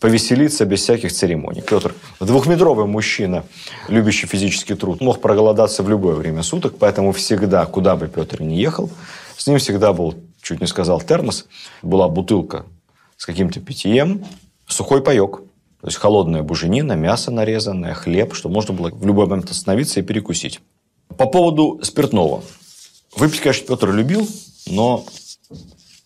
повеселиться 0.00 0.64
без 0.64 0.80
всяких 0.80 1.12
церемоний. 1.12 1.60
Петр, 1.60 1.94
двухметровый 2.18 2.86
мужчина, 2.86 3.44
любящий 3.88 4.26
физический 4.26 4.74
труд, 4.74 5.02
мог 5.02 5.20
проголодаться 5.20 5.82
в 5.82 5.88
любое 5.88 6.14
время 6.14 6.42
суток, 6.42 6.76
поэтому 6.78 7.12
всегда, 7.12 7.66
куда 7.66 7.94
бы 7.94 8.08
Петр 8.08 8.40
ни 8.42 8.54
ехал, 8.54 8.90
с 9.36 9.46
ним 9.46 9.58
всегда 9.58 9.92
был, 9.92 10.14
чуть 10.40 10.60
не 10.62 10.66
сказал, 10.66 11.00
термос, 11.02 11.46
была 11.82 12.08
бутылка 12.08 12.64
с 13.18 13.26
каким-то 13.26 13.60
питьем, 13.60 14.24
сухой 14.66 15.02
паек. 15.02 15.40
То 15.84 15.88
есть 15.88 15.98
холодная 15.98 16.42
буженина, 16.42 16.94
мясо 16.94 17.30
нарезанное, 17.30 17.92
хлеб, 17.92 18.32
что 18.32 18.48
можно 18.48 18.72
было 18.72 18.88
в 18.88 19.04
любой 19.04 19.26
момент 19.26 19.50
остановиться 19.50 20.00
и 20.00 20.02
перекусить. 20.02 20.62
По 21.18 21.26
поводу 21.26 21.78
спиртного. 21.82 22.42
Выпить, 23.14 23.40
конечно, 23.40 23.66
Петр 23.66 23.92
любил, 23.92 24.26
но 24.66 25.04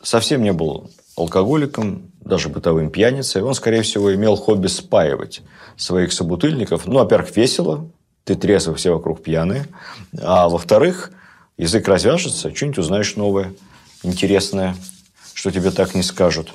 совсем 0.02 0.42
не 0.42 0.52
был 0.52 0.90
алкоголиком, 1.16 2.10
даже 2.20 2.48
бытовым 2.48 2.90
пьяницей. 2.90 3.40
Он, 3.40 3.54
скорее 3.54 3.82
всего, 3.82 4.12
имел 4.12 4.34
хобби 4.34 4.66
спаивать 4.66 5.42
своих 5.76 6.12
собутыльников. 6.12 6.86
Ну, 6.86 6.94
во-первых, 6.94 7.36
весело, 7.36 7.88
ты 8.24 8.34
трезвый, 8.34 8.74
все 8.74 8.92
вокруг 8.92 9.22
пьяные. 9.22 9.68
А 10.20 10.48
во-вторых, 10.48 11.12
язык 11.56 11.86
развяжется, 11.86 12.52
что-нибудь 12.52 12.78
узнаешь 12.78 13.14
новое, 13.14 13.54
интересное, 14.02 14.74
что 15.34 15.52
тебе 15.52 15.70
так 15.70 15.94
не 15.94 16.02
скажут. 16.02 16.48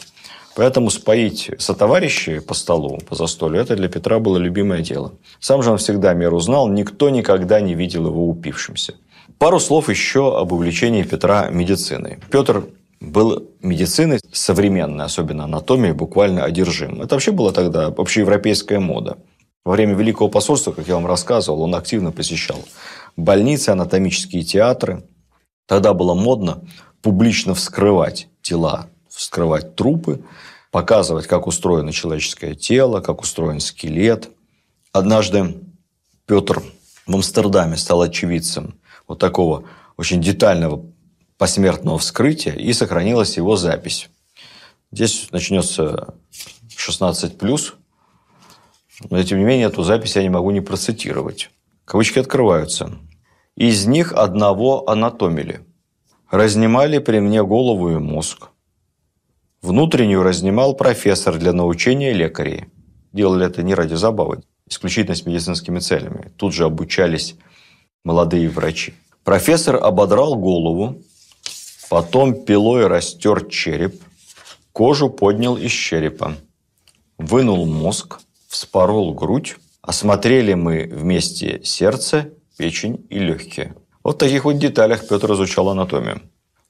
Поэтому 0.55 0.91
споить 0.91 1.49
сотоварищей 1.57 2.39
по 2.39 2.53
столу, 2.53 2.99
по 3.07 3.15
застолью, 3.15 3.59
это 3.61 3.75
для 3.75 3.89
Петра 3.89 4.19
было 4.19 4.37
любимое 4.37 4.81
дело. 4.81 5.13
Сам 5.39 5.63
же 5.63 5.71
он 5.71 5.77
всегда 5.77 6.13
меру 6.13 6.39
знал, 6.39 6.67
никто 6.67 7.09
никогда 7.09 7.59
не 7.59 7.73
видел 7.73 8.07
его 8.07 8.27
упившимся. 8.27 8.93
Пару 9.39 9.59
слов 9.59 9.89
еще 9.89 10.37
об 10.37 10.51
увлечении 10.51 11.03
Петра 11.03 11.49
медициной. 11.49 12.19
Петр 12.29 12.65
был 13.01 13.49
медициной 13.61 14.19
современной, 14.31 15.05
особенно 15.05 15.45
анатомией, 15.45 15.93
буквально 15.93 16.43
одержим. 16.43 17.01
Это 17.01 17.15
вообще 17.15 17.31
была 17.31 17.51
тогда 17.51 17.87
общеевропейская 17.87 18.79
мода. 18.79 19.17
Во 19.65 19.73
время 19.73 19.95
Великого 19.95 20.29
посольства, 20.29 20.71
как 20.71 20.87
я 20.87 20.95
вам 20.95 21.07
рассказывал, 21.07 21.61
он 21.63 21.73
активно 21.73 22.11
посещал 22.11 22.59
больницы, 23.17 23.69
анатомические 23.69 24.43
театры. 24.43 25.03
Тогда 25.67 25.93
было 25.93 26.13
модно 26.13 26.61
публично 27.01 27.53
вскрывать 27.53 28.27
тела 28.41 28.87
вскрывать 29.13 29.75
трупы, 29.75 30.23
показывать, 30.71 31.27
как 31.27 31.47
устроено 31.47 31.91
человеческое 31.91 32.55
тело, 32.55 32.99
как 32.99 33.21
устроен 33.21 33.59
скелет. 33.59 34.29
Однажды 34.91 35.55
Петр 36.25 36.63
в 37.05 37.13
Амстердаме 37.13 37.77
стал 37.77 38.01
очевидцем 38.01 38.79
вот 39.07 39.19
такого 39.19 39.65
очень 39.97 40.21
детального 40.21 40.85
посмертного 41.37 41.97
вскрытия, 41.97 42.53
и 42.53 42.73
сохранилась 42.73 43.37
его 43.37 43.55
запись. 43.55 44.09
Здесь 44.91 45.27
начнется 45.31 46.15
16+, 46.69 47.73
но 49.09 49.23
тем 49.23 49.39
не 49.39 49.43
менее 49.43 49.67
эту 49.67 49.83
запись 49.83 50.15
я 50.15 50.23
не 50.23 50.29
могу 50.29 50.51
не 50.51 50.61
процитировать. 50.61 51.49
Кавычки 51.85 52.19
открываются. 52.19 52.97
Из 53.55 53.85
них 53.85 54.13
одного 54.13 54.89
анатомили. 54.89 55.65
Разнимали 56.31 56.99
при 56.99 57.19
мне 57.19 57.43
голову 57.43 57.91
и 57.91 57.97
мозг. 57.97 58.49
Внутреннюю 59.63 60.23
разнимал 60.23 60.75
профессор 60.75 61.37
для 61.39 61.53
научения 61.53 62.11
лекарей. 62.11 62.65
Делали 63.13 63.45
это 63.45 63.63
не 63.63 63.73
ради 63.73 63.93
забавы, 63.93 64.43
исключительно 64.69 65.15
с 65.15 65.25
медицинскими 65.25 65.79
целями. 65.79 66.33
Тут 66.35 66.53
же 66.53 66.65
обучались 66.65 67.37
молодые 68.03 68.49
врачи. 68.49 68.93
Профессор 69.23 69.77
ободрал 69.77 70.35
голову, 70.35 71.01
потом 71.89 72.43
пилой 72.43 72.87
растер 72.87 73.45
череп, 73.45 73.95
кожу 74.73 75.09
поднял 75.09 75.55
из 75.55 75.71
черепа, 75.71 76.35
вынул 77.17 77.65
мозг, 77.65 78.19
вспорол 78.49 79.13
грудь, 79.13 79.55
осмотрели 79.81 80.55
мы 80.55 80.89
вместе 80.91 81.63
сердце, 81.63 82.31
печень 82.57 83.07
и 83.09 83.17
легкие. 83.17 83.75
Вот 84.03 84.15
в 84.15 84.19
таких 84.19 84.43
вот 84.43 84.57
деталях 84.57 85.07
Петр 85.07 85.31
изучал 85.31 85.69
анатомию. 85.69 86.19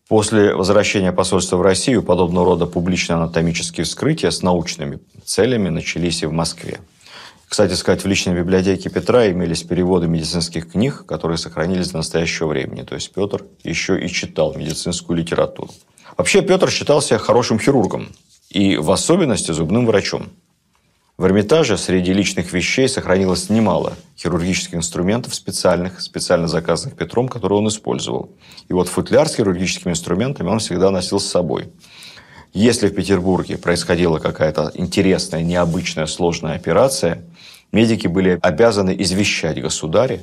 После 0.10 0.54
возвращения 0.54 1.14
посольства 1.14 1.58
в 1.58 1.62
Россию 1.62 2.04
подобного 2.04 2.46
рода 2.46 2.66
публичные 2.66 3.16
анатомические 3.16 3.86
вскрытия 3.86 4.32
с 4.32 4.42
научными 4.42 5.00
целями 5.26 5.70
начались 5.70 6.24
и 6.24 6.26
в 6.26 6.34
Москве. 6.34 6.80
Кстати 7.48 7.74
сказать, 7.74 8.04
в 8.04 8.08
личной 8.08 8.34
библиотеке 8.34 8.90
Петра 8.90 9.30
имелись 9.30 9.64
переводы 9.64 10.08
медицинских 10.08 10.72
книг, 10.72 11.06
которые 11.06 11.38
сохранились 11.38 11.92
до 11.92 11.98
настоящего 11.98 12.48
времени. 12.48 12.82
То 12.82 12.96
есть 12.96 13.14
Петр 13.14 13.46
еще 13.64 14.04
и 14.04 14.10
читал 14.10 14.56
медицинскую 14.56 15.18
литературу. 15.18 15.70
Вообще 16.18 16.42
Петр 16.42 16.70
считал 16.70 17.02
себя 17.02 17.20
хорошим 17.20 17.60
хирургом 17.60 18.10
и 18.50 18.76
в 18.78 18.92
особенности 18.92 19.52
зубным 19.52 19.86
врачом. 19.86 20.30
В 21.16 21.26
Эрмитаже 21.26 21.78
среди 21.78 22.12
личных 22.12 22.54
вещей 22.54 22.90
сохранилось 22.90 23.52
немало 23.52 23.94
хирургических 24.18 24.74
инструментов 24.74 25.36
специальных, 25.36 26.02
специально 26.02 26.48
заказанных 26.48 26.98
Петром, 26.98 27.28
которые 27.30 27.60
он 27.60 27.68
использовал. 27.68 28.32
И 28.68 28.74
вот 28.74 28.88
футляр 28.88 29.30
с 29.30 29.36
хирургическими 29.36 29.92
инструментами 29.92 30.50
он 30.50 30.58
всегда 30.58 30.90
носил 30.90 31.20
с 31.20 31.28
собой. 31.28 31.70
Если 32.52 32.88
в 32.88 32.96
Петербурге 32.96 33.60
происходила 33.60 34.18
какая-то 34.18 34.72
интересная, 34.74 35.44
необычная, 35.44 36.08
сложная 36.08 36.56
операция, 36.56 37.22
медики 37.72 38.08
были 38.08 38.40
обязаны 38.42 38.96
извещать 38.98 39.62
государя, 39.62 40.20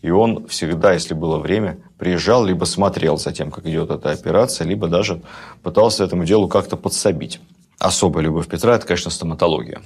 и 0.00 0.10
он 0.10 0.48
всегда, 0.48 0.94
если 0.94 1.12
было 1.12 1.36
время, 1.36 1.76
приезжал, 1.98 2.46
либо 2.46 2.64
смотрел 2.64 3.18
за 3.18 3.32
тем, 3.32 3.50
как 3.50 3.66
идет 3.66 3.90
эта 3.90 4.10
операция, 4.10 4.66
либо 4.66 4.88
даже 4.88 5.20
пытался 5.62 6.04
этому 6.04 6.24
делу 6.24 6.48
как-то 6.48 6.78
подсобить 6.78 7.38
особая 7.82 8.24
любовь 8.24 8.48
Петра– 8.48 8.74
это, 8.76 8.86
конечно, 8.86 9.10
стоматология. 9.10 9.82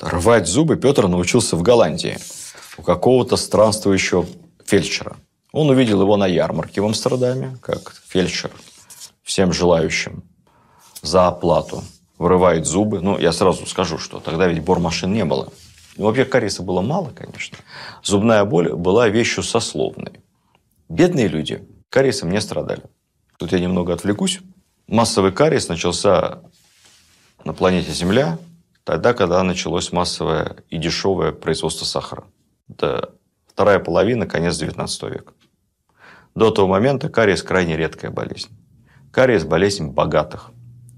Рвать 0.00 0.46
зубы 0.46 0.76
Петр 0.76 1.08
научился 1.08 1.56
в 1.56 1.62
Голландии 1.62 2.18
у 2.78 2.82
какого-то 2.82 3.36
странствующего 3.36 4.26
фельдшера. 4.64 5.16
Он 5.52 5.68
увидел 5.68 6.00
его 6.00 6.16
на 6.16 6.26
ярмарке 6.26 6.80
в 6.80 6.86
Амстердаме, 6.86 7.58
как 7.60 7.92
фельдшер 8.08 8.52
всем 9.22 9.52
желающим 9.52 10.22
за 11.02 11.28
оплату 11.28 11.82
вырывает 12.18 12.66
зубы. 12.66 13.00
Ну, 13.00 13.18
я 13.18 13.32
сразу 13.32 13.66
скажу, 13.66 13.98
что 13.98 14.20
тогда 14.20 14.46
ведь 14.46 14.62
бормашин 14.62 15.12
не 15.12 15.24
было. 15.24 15.52
Ну, 15.96 16.04
вообще, 16.06 16.24
кариеса 16.24 16.62
было 16.62 16.80
мало, 16.80 17.10
конечно. 17.10 17.58
Зубная 18.02 18.44
боль 18.44 18.72
была 18.74 19.08
вещью 19.08 19.42
сословной. 19.42 20.20
Бедные 20.88 21.28
люди 21.28 21.66
кариесом 21.88 22.30
не 22.30 22.40
страдали. 22.40 22.82
Тут 23.38 23.52
я 23.52 23.58
немного 23.58 23.94
отвлекусь. 23.94 24.40
Массовый 24.86 25.32
кариес 25.32 25.68
начался 25.68 26.42
на 27.44 27.52
планете 27.52 27.92
Земля 27.92 28.38
тогда, 28.84 29.14
когда 29.14 29.42
началось 29.42 29.92
массовое 29.92 30.56
и 30.68 30.78
дешевое 30.78 31.32
производство 31.32 31.84
сахара. 31.84 32.24
Это 32.68 33.14
вторая 33.46 33.78
половина, 33.78 34.26
конец 34.26 34.56
19 34.58 35.02
века. 35.04 35.32
До 36.34 36.50
того 36.50 36.68
момента 36.68 37.08
кариес 37.08 37.42
крайне 37.42 37.76
редкая 37.76 38.10
болезнь. 38.10 38.50
Кариес– 39.10 39.44
болезнь 39.44 39.88
богатых. 39.88 40.50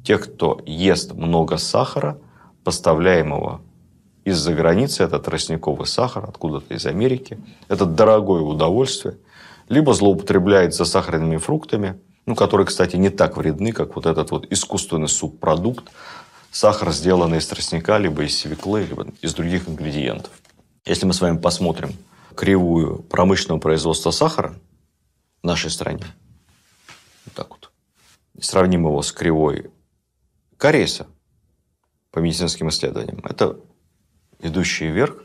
Тех, 0.04 0.22
кто 0.24 0.60
ест 0.66 1.12
много 1.12 1.56
сахара, 1.56 2.18
поставляемого 2.64 3.62
из-за 4.24 4.52
границы, 4.52 5.04
это 5.04 5.18
тростниковый 5.18 5.86
сахар, 5.86 6.24
откуда-то 6.28 6.74
из 6.74 6.86
Америки. 6.86 7.38
Это 7.68 7.86
дорогое 7.86 8.42
удовольствие. 8.42 9.16
Либо 9.68 9.94
злоупотребляет 9.94 10.74
за 10.74 10.84
сахарными 10.84 11.38
фруктами, 11.38 11.98
ну, 12.26 12.34
которые, 12.34 12.66
кстати, 12.66 12.96
не 12.96 13.10
так 13.10 13.36
вредны, 13.36 13.72
как 13.72 13.96
вот 13.96 14.06
этот 14.06 14.30
вот 14.30 14.46
искусственный 14.50 15.08
субпродукт, 15.08 15.90
сахар, 16.52 16.92
сделанный 16.92 17.38
из 17.38 17.46
тростника, 17.46 17.98
либо 17.98 18.22
из 18.22 18.38
свеклы, 18.38 18.84
либо 18.84 19.06
из 19.20 19.34
других 19.34 19.68
ингредиентов. 19.68 20.30
Если 20.84 21.06
мы 21.06 21.14
с 21.14 21.20
вами 21.20 21.38
посмотрим 21.38 21.94
кривую 22.36 23.02
промышленного 23.02 23.58
производства 23.58 24.10
сахара 24.10 24.54
в 25.42 25.46
нашей 25.46 25.70
стране, 25.70 26.04
вот 27.24 27.34
так 27.34 27.50
вот, 27.50 27.72
сравним 28.40 28.86
его 28.86 29.02
с 29.02 29.12
кривой 29.12 29.70
кариеса 30.58 31.06
по 32.10 32.18
медицинским 32.18 32.68
исследованиям, 32.68 33.20
это 33.24 33.58
идущие 34.38 34.90
вверх 34.90 35.22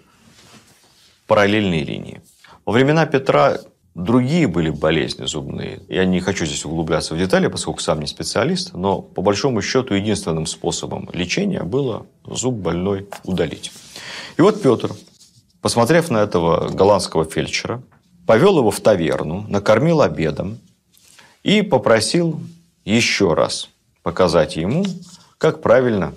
параллельные 1.27 1.83
линии. 1.83 2.21
Во 2.65 2.71
времена 2.71 3.05
Петра 3.05 3.59
Другие 3.97 4.47
были 4.47 4.69
болезни 4.69 5.25
зубные. 5.25 5.81
Я 5.89 6.05
не 6.05 6.19
хочу 6.19 6.45
здесь 6.45 6.63
углубляться 6.65 7.15
в 7.15 7.17
детали, 7.17 7.47
поскольку 7.47 7.79
сам 7.79 7.99
не 7.99 8.05
специалист, 8.05 8.75
но 8.75 9.01
по 9.01 9.23
большому 9.23 9.63
счету 9.63 9.95
единственным 9.95 10.45
способом 10.45 11.09
лечения 11.13 11.63
было 11.63 12.05
зуб 12.23 12.53
больной 12.53 13.07
удалить. 13.23 13.71
И 14.37 14.41
вот 14.43 14.61
Петр, 14.61 14.91
посмотрев 15.61 16.11
на 16.11 16.19
этого 16.19 16.69
голландского 16.69 17.25
фельдшера, 17.25 17.81
повел 18.27 18.59
его 18.59 18.69
в 18.69 18.79
таверну, 18.81 19.47
накормил 19.49 20.01
обедом 20.01 20.59
и 21.41 21.63
попросил 21.63 22.39
еще 22.85 23.33
раз 23.33 23.67
показать 24.03 24.57
ему, 24.57 24.85
как 25.39 25.63
правильно 25.63 26.13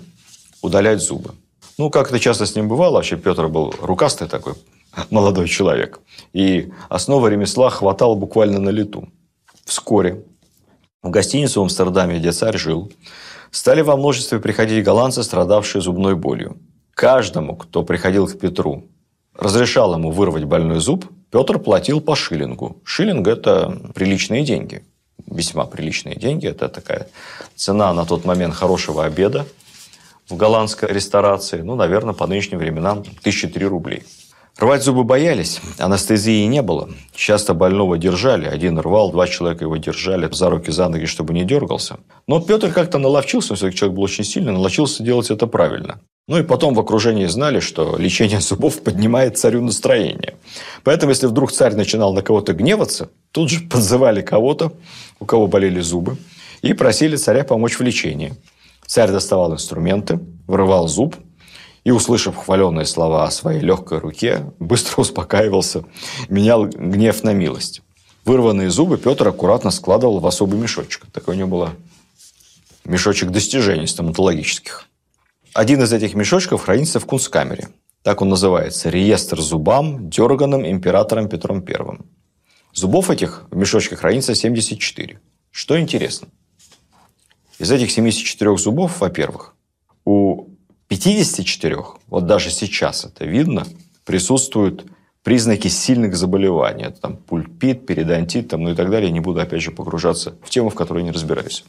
удалять 0.61 1.01
зубы. 1.01 1.31
Ну, 1.79 1.89
как 1.89 2.09
это 2.09 2.19
часто 2.19 2.45
с 2.45 2.55
ним 2.55 2.67
бывало, 2.67 2.97
вообще 2.97 3.17
Петр 3.17 3.47
был 3.47 3.73
рукастый 3.81 4.27
такой 4.27 4.53
молодой 5.09 5.47
человек. 5.47 5.99
И 6.33 6.71
основа 6.89 7.27
ремесла 7.27 7.69
хватало 7.69 8.15
буквально 8.15 8.59
на 8.59 8.69
лету. 8.69 9.09
Вскоре 9.65 10.23
в 11.01 11.09
гостиницу 11.09 11.61
в 11.61 11.63
Амстердаме, 11.63 12.19
где 12.19 12.31
царь 12.31 12.57
жил, 12.57 12.91
стали 13.49 13.81
во 13.81 13.97
множестве 13.97 14.39
приходить 14.39 14.83
голландцы, 14.83 15.23
страдавшие 15.23 15.81
зубной 15.81 16.15
болью. 16.15 16.57
Каждому, 16.93 17.55
кто 17.55 17.83
приходил 17.83 18.27
к 18.27 18.37
Петру, 18.37 18.85
разрешал 19.33 19.95
ему 19.95 20.11
вырвать 20.11 20.43
больной 20.43 20.79
зуб, 20.79 21.05
Петр 21.31 21.59
платил 21.59 22.01
по 22.01 22.15
шиллингу. 22.15 22.81
Шиллинг– 22.83 23.27
это 23.29 23.91
приличные 23.95 24.43
деньги. 24.43 24.83
Весьма 25.25 25.65
приличные 25.65 26.15
деньги. 26.15 26.47
Это 26.47 26.67
такая 26.67 27.07
цена 27.55 27.93
на 27.93 28.05
тот 28.05 28.25
момент 28.25 28.53
хорошего 28.53 29.05
обеда 29.05 29.47
в 30.27 30.35
голландской 30.35 30.89
ресторации. 30.89 31.61
Ну, 31.61 31.75
наверное, 31.75 32.13
по 32.13 32.27
нынешним 32.27 32.59
временам 32.59 32.99
1003 32.99 33.65
рублей. 33.65 34.03
Рвать 34.57 34.83
зубы 34.83 35.03
боялись, 35.03 35.61
анестезии 35.79 36.45
не 36.45 36.61
было. 36.61 36.89
Часто 37.15 37.53
больного 37.53 37.97
держали. 37.97 38.45
Один 38.45 38.77
рвал, 38.77 39.11
два 39.11 39.27
человека 39.27 39.63
его 39.63 39.77
держали 39.77 40.29
за 40.31 40.49
руки, 40.49 40.71
за 40.71 40.89
ноги, 40.89 41.05
чтобы 41.05 41.33
не 41.33 41.45
дергался. 41.45 41.99
Но 42.27 42.41
Петр 42.41 42.71
как-то 42.71 42.97
наловчился, 42.97 43.55
все-таки 43.55 43.77
человек 43.77 43.95
был 43.95 44.03
очень 44.03 44.23
сильный, 44.23 44.51
наловчился 44.51 45.03
делать 45.03 45.31
это 45.31 45.47
правильно. 45.47 46.01
Ну 46.27 46.37
и 46.37 46.43
потом 46.43 46.75
в 46.75 46.79
окружении 46.79 47.25
знали, 47.25 47.59
что 47.59 47.95
лечение 47.97 48.41
зубов 48.41 48.81
поднимает 48.83 49.37
царю 49.37 49.61
настроение. 49.61 50.35
Поэтому, 50.83 51.11
если 51.11 51.27
вдруг 51.27 51.51
царь 51.51 51.75
начинал 51.75 52.13
на 52.13 52.21
кого-то 52.21 52.53
гневаться, 52.53 53.09
тут 53.31 53.49
же 53.49 53.61
подзывали 53.61 54.21
кого-то, 54.21 54.73
у 55.19 55.25
кого 55.25 55.47
болели 55.47 55.79
зубы, 55.79 56.17
и 56.61 56.73
просили 56.73 57.15
царя 57.15 57.43
помочь 57.43 57.79
в 57.79 57.81
лечении. 57.81 58.35
Царь 58.85 59.11
доставал 59.11 59.53
инструменты, 59.53 60.19
вырывал 60.45 60.87
зуб– 60.87 61.15
и, 61.83 61.91
услышав 61.91 62.35
хваленные 62.35 62.85
слова 62.85 63.25
о 63.25 63.31
своей 63.31 63.61
легкой 63.61 63.99
руке, 63.99 64.51
быстро 64.59 65.01
успокаивался, 65.01 65.83
менял 66.29 66.67
гнев 66.67 67.23
на 67.23 67.33
милость. 67.33 67.81
Вырванные 68.23 68.69
зубы 68.69 68.97
Петр 68.97 69.27
аккуратно 69.27 69.71
складывал 69.71 70.19
в 70.19 70.27
особый 70.27 70.59
мешочек. 70.59 71.05
Такой 71.11 71.35
у 71.35 71.37
него 71.37 71.49
был 71.49 71.69
мешочек 72.85 73.31
достижений 73.31 73.87
стоматологических. 73.87 74.85
Один 75.53 75.81
из 75.81 75.91
этих 75.91 76.13
мешочков 76.13 76.63
хранится 76.63 76.99
в 76.99 77.05
кунсткамере. 77.05 77.69
Так 78.03 78.21
он 78.21 78.29
называется. 78.29 78.89
Реестр 78.89 79.41
зубам, 79.41 80.09
дерганым 80.09 80.65
императором 80.65 81.29
Петром 81.29 81.63
I. 81.67 81.99
Зубов 82.73 83.09
этих 83.09 83.47
в 83.49 83.55
мешочке 83.55 83.95
хранится 83.95 84.33
74. 84.33 85.19
Что 85.51 85.79
интересно. 85.79 86.27
Из 87.59 87.71
этих 87.71 87.91
74 87.91 88.57
зубов, 88.57 89.01
во-первых, 89.01 89.53
54, 90.91 91.77
вот 92.07 92.25
даже 92.25 92.49
сейчас 92.51 93.05
это 93.05 93.23
видно, 93.23 93.65
присутствуют 94.03 94.83
признаки 95.23 95.69
сильных 95.69 96.17
заболеваний. 96.17 96.83
Это 96.83 96.99
там 96.99 97.15
пульпит, 97.15 97.85
периодонтит, 97.85 98.49
там, 98.49 98.63
ну 98.63 98.71
и 98.71 98.75
так 98.75 98.89
далее. 98.89 99.09
Не 99.09 99.21
буду, 99.21 99.39
опять 99.39 99.61
же, 99.61 99.71
погружаться 99.71 100.35
в 100.43 100.49
тему, 100.49 100.69
в 100.69 100.75
которой 100.75 101.03
не 101.03 101.11
разбираюсь. 101.11 101.63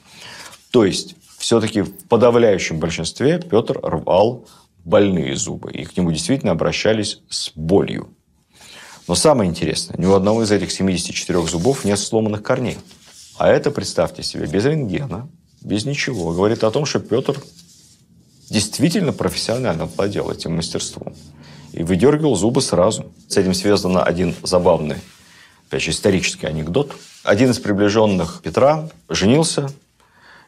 То 0.73 0.85
есть, 0.85 1.15
все-таки 1.39 1.83
в 1.83 2.09
подавляющем 2.09 2.81
большинстве 2.81 3.39
Петр 3.39 3.79
рвал 3.81 4.49
больные 4.85 5.37
зубы. 5.37 5.71
И 5.71 5.85
к 5.85 5.97
нему 5.97 6.11
действительно 6.11 6.51
обращались 6.51 7.21
с 7.29 7.53
болью. 7.55 8.09
Но 9.07 9.15
самое 9.15 9.49
интересное, 9.49 9.97
ни 9.99 10.07
у 10.07 10.15
одного 10.15 10.43
из 10.43 10.51
этих 10.51 10.73
74 10.73 11.47
зубов 11.47 11.85
нет 11.85 12.01
сломанных 12.01 12.43
корней. 12.43 12.79
А 13.39 13.49
это, 13.49 13.71
представьте 13.71 14.25
себе, 14.25 14.47
без 14.47 14.65
рентгена, 14.65 15.29
без 15.61 15.85
ничего. 15.85 16.33
Говорит 16.33 16.65
о 16.65 16.73
том, 16.73 16.87
что 16.87 16.99
Петр 16.99 17.41
действительно 18.53 19.13
профессионально 19.13 19.87
владел 19.87 20.31
этим 20.31 20.57
мастерством. 20.57 21.15
И 21.73 21.83
выдергивал 21.83 22.37
зубы 22.37 22.61
сразу. 22.61 23.07
С 23.29 23.37
этим 23.39 23.55
связан 23.55 23.97
один 23.97 24.35
забавный, 24.43 24.97
опять 25.69 25.83
же, 25.83 25.91
исторический 25.91 26.47
анекдот. 26.47 26.95
Один 27.25 27.51
из 27.51 27.59
приближенных 27.59 28.41
Петра 28.43 28.91
женился, 29.09 29.71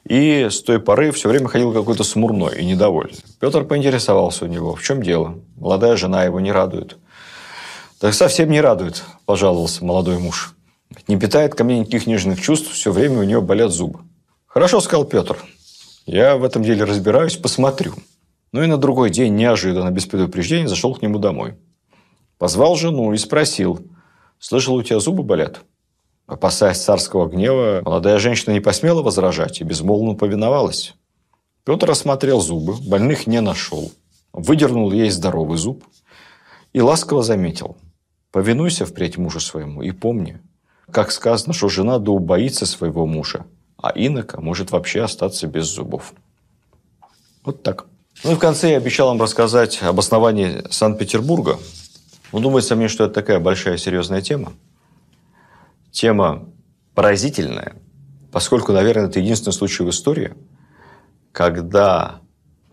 и 0.06 0.48
с 0.50 0.60
той 0.60 0.80
поры 0.80 1.12
все 1.12 1.30
время 1.30 1.48
ходил 1.48 1.72
какой-то 1.72 2.04
смурной 2.04 2.60
и 2.60 2.64
недовольный. 2.66 3.18
Петр 3.40 3.64
поинтересовался 3.64 4.44
у 4.44 4.48
него, 4.48 4.74
в 4.74 4.82
чем 4.82 5.02
дело. 5.02 5.38
Молодая 5.56 5.96
жена 5.96 6.24
его 6.24 6.40
не 6.40 6.52
радует. 6.52 6.98
Так 8.00 8.12
совсем 8.12 8.50
не 8.50 8.60
радует, 8.60 9.02
пожаловался 9.24 9.82
молодой 9.82 10.18
муж. 10.18 10.54
Не 11.08 11.16
питает 11.16 11.54
ко 11.54 11.64
мне 11.64 11.78
никаких 11.78 12.06
нежных 12.06 12.40
чувств, 12.42 12.70
все 12.70 12.92
время 12.92 13.20
у 13.20 13.22
нее 13.22 13.40
болят 13.40 13.72
зубы. 13.72 14.00
Хорошо, 14.46 14.82
сказал 14.82 15.06
Петр. 15.06 15.38
Я 16.06 16.36
в 16.36 16.44
этом 16.44 16.62
деле 16.62 16.84
разбираюсь, 16.84 17.36
посмотрю. 17.36 17.94
Ну 18.52 18.62
и 18.62 18.66
на 18.66 18.76
другой 18.76 19.10
день 19.10 19.34
неожиданно, 19.34 19.90
без 19.90 20.06
предупреждения, 20.06 20.68
зашел 20.68 20.94
к 20.94 21.02
нему 21.02 21.18
домой. 21.18 21.56
Позвал 22.38 22.76
жену 22.76 23.12
и 23.12 23.16
спросил, 23.16 23.86
слышал, 24.38 24.74
у 24.74 24.82
тебя 24.82 25.00
зубы 25.00 25.22
болят? 25.22 25.62
Опасаясь 26.26 26.78
царского 26.78 27.28
гнева, 27.28 27.82
молодая 27.84 28.18
женщина 28.18 28.52
не 28.52 28.60
посмела 28.60 29.02
возражать 29.02 29.60
и 29.60 29.64
безмолвно 29.64 30.14
повиновалась. 30.14 30.94
Петр 31.64 31.90
осмотрел 31.90 32.40
зубы, 32.40 32.74
больных 32.74 33.26
не 33.26 33.40
нашел. 33.40 33.90
Выдернул 34.32 34.92
ей 34.92 35.10
здоровый 35.10 35.56
зуб 35.56 35.84
и 36.72 36.80
ласково 36.80 37.22
заметил. 37.22 37.76
Повинуйся 38.30 38.84
впредь 38.84 39.16
мужу 39.16 39.40
своему 39.40 39.80
и 39.80 39.92
помни, 39.92 40.40
как 40.90 41.12
сказано, 41.12 41.54
что 41.54 41.68
жена 41.68 41.98
да 41.98 42.10
убоится 42.10 42.66
своего 42.66 43.06
мужа, 43.06 43.46
а 43.84 43.92
инока 43.94 44.40
может 44.40 44.70
вообще 44.70 45.02
остаться 45.02 45.46
без 45.46 45.66
зубов. 45.66 46.14
Вот 47.44 47.62
так. 47.62 47.84
Ну 48.24 48.32
и 48.32 48.34
в 48.34 48.38
конце 48.38 48.70
я 48.70 48.76
обещал 48.78 49.08
вам 49.08 49.20
рассказать 49.20 49.82
об 49.82 49.98
основании 49.98 50.64
Санкт-Петербурга. 50.70 51.58
Ну, 52.32 52.40
думается 52.40 52.76
мне, 52.76 52.88
что 52.88 53.04
это 53.04 53.12
такая 53.12 53.40
большая 53.40 53.76
серьезная 53.76 54.22
тема. 54.22 54.54
Тема 55.90 56.48
поразительная, 56.94 57.76
поскольку, 58.32 58.72
наверное, 58.72 59.08
это 59.08 59.20
единственный 59.20 59.52
случай 59.52 59.82
в 59.82 59.90
истории, 59.90 60.32
когда 61.30 62.20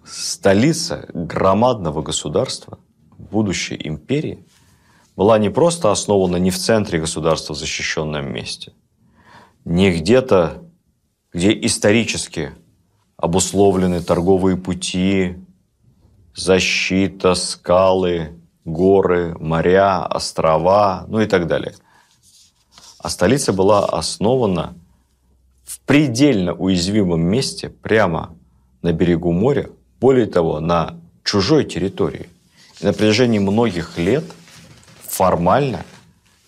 столица 0.06 1.10
громадного 1.14 2.02
государства, 2.02 2.80
будущей 3.18 3.78
империи, 3.84 4.46
была 5.18 5.38
не 5.38 5.50
просто 5.50 5.92
основана 5.92 6.38
не 6.38 6.52
в 6.52 6.58
центре 6.58 7.02
государства 7.02 7.54
в 7.54 7.58
защищенном 7.58 8.32
месте, 8.32 8.72
не 9.66 9.92
где-то 9.92 10.71
где 11.34 11.58
исторически 11.66 12.52
обусловлены 13.18 14.02
торговые 14.02 14.58
пути, 14.58 15.38
защита, 16.36 17.36
скалы, 17.36 18.40
горы, 18.66 19.36
моря, 19.40 20.06
острова, 20.06 21.06
ну 21.08 21.22
и 21.22 21.28
так 21.28 21.48
далее. 21.48 21.76
А 23.00 23.10
столица 23.10 23.54
была 23.54 23.86
основана 23.86 24.76
в 25.64 25.80
предельно 25.82 26.54
уязвимом 26.54 27.22
месте, 27.22 27.70
прямо 27.70 28.36
на 28.82 28.92
берегу 28.92 29.32
моря, 29.32 29.70
более 30.00 30.26
того, 30.26 30.60
на 30.60 31.00
чужой 31.24 31.64
территории. 31.64 32.30
И 32.80 32.86
на 32.86 32.94
протяжении 32.94 33.40
многих 33.40 33.98
лет 33.98 34.26
формально 35.08 35.86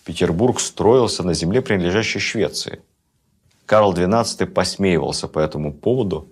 Петербург 0.04 0.60
строился 0.60 1.22
на 1.22 1.32
земле, 1.32 1.62
принадлежащей 1.62 2.20
Швеции– 2.20 2.80
Карл 3.66 3.94
XII 3.94 4.46
посмеивался 4.46 5.28
по 5.28 5.38
этому 5.38 5.72
поводу, 5.72 6.28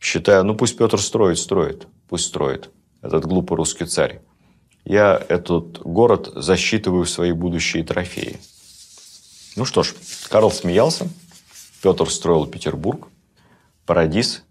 считая, 0.00 0.42
ну 0.42 0.54
пусть 0.54 0.76
Петр 0.76 1.00
строит, 1.00 1.38
строит, 1.38 1.88
пусть 2.08 2.26
строит, 2.26 2.70
этот 3.02 3.24
глупый 3.26 3.56
русский 3.56 3.86
царь. 3.86 4.20
Я 4.84 5.20
этот 5.28 5.80
город 5.80 6.30
засчитываю 6.34 7.04
в 7.04 7.10
свои 7.10 7.32
будущие 7.32 7.84
трофеи. 7.84 8.38
Ну 9.56 9.64
что 9.64 9.82
ж, 9.82 9.94
Карл 10.30 10.50
смеялся, 10.50 11.08
Петр 11.82 12.08
строил 12.10 12.46
Петербург, 12.46 13.08
Парадис, 13.84 14.44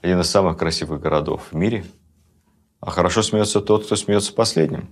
один 0.00 0.20
из 0.20 0.30
самых 0.30 0.56
красивых 0.56 1.00
городов 1.00 1.48
в 1.50 1.54
мире. 1.54 1.84
А 2.80 2.90
хорошо 2.90 3.22
смеется 3.22 3.60
тот, 3.60 3.84
кто 3.84 3.96
смеется 3.96 4.32
последним. 4.32 4.88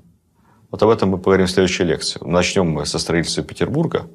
Вот 0.71 0.83
об 0.83 0.91
этом 0.91 1.11
мы 1.11 1.19
поговорим 1.19 1.47
в 1.47 1.51
следующей 1.51 1.85
лекции. 1.85 2.21
Начнем 2.23 2.69
мы 2.69 2.85
со 2.85 2.99
строительства 2.99 3.45
Петербурга, 3.45 4.09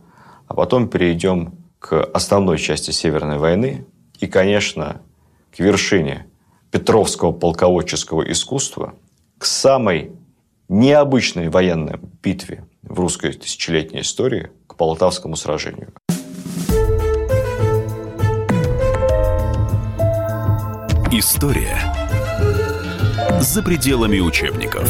а 0.48 0.54
потом 0.54 0.90
перейдем 0.90 1.61
к 1.82 2.04
основной 2.14 2.60
части 2.60 2.92
Северной 2.92 3.40
войны 3.40 3.86
и, 4.20 4.28
конечно, 4.28 5.02
к 5.54 5.60
вершине 5.60 6.28
Петровского 6.70 7.32
полководческого 7.32 8.32
искусства, 8.32 8.94
к 9.40 9.46
самой 9.46 10.12
необычной 10.70 11.50
военной 11.50 12.00
битве 12.22 12.66
в 12.84 13.00
русской 13.00 13.34
тысячелетней 13.34 14.02
истории, 14.02 14.52
к 14.68 14.76
Полтавскому 14.76 15.36
сражению. 15.36 15.92
История 21.12 21.82
за 23.42 23.64
пределами 23.64 24.20
учебников. 24.20 24.90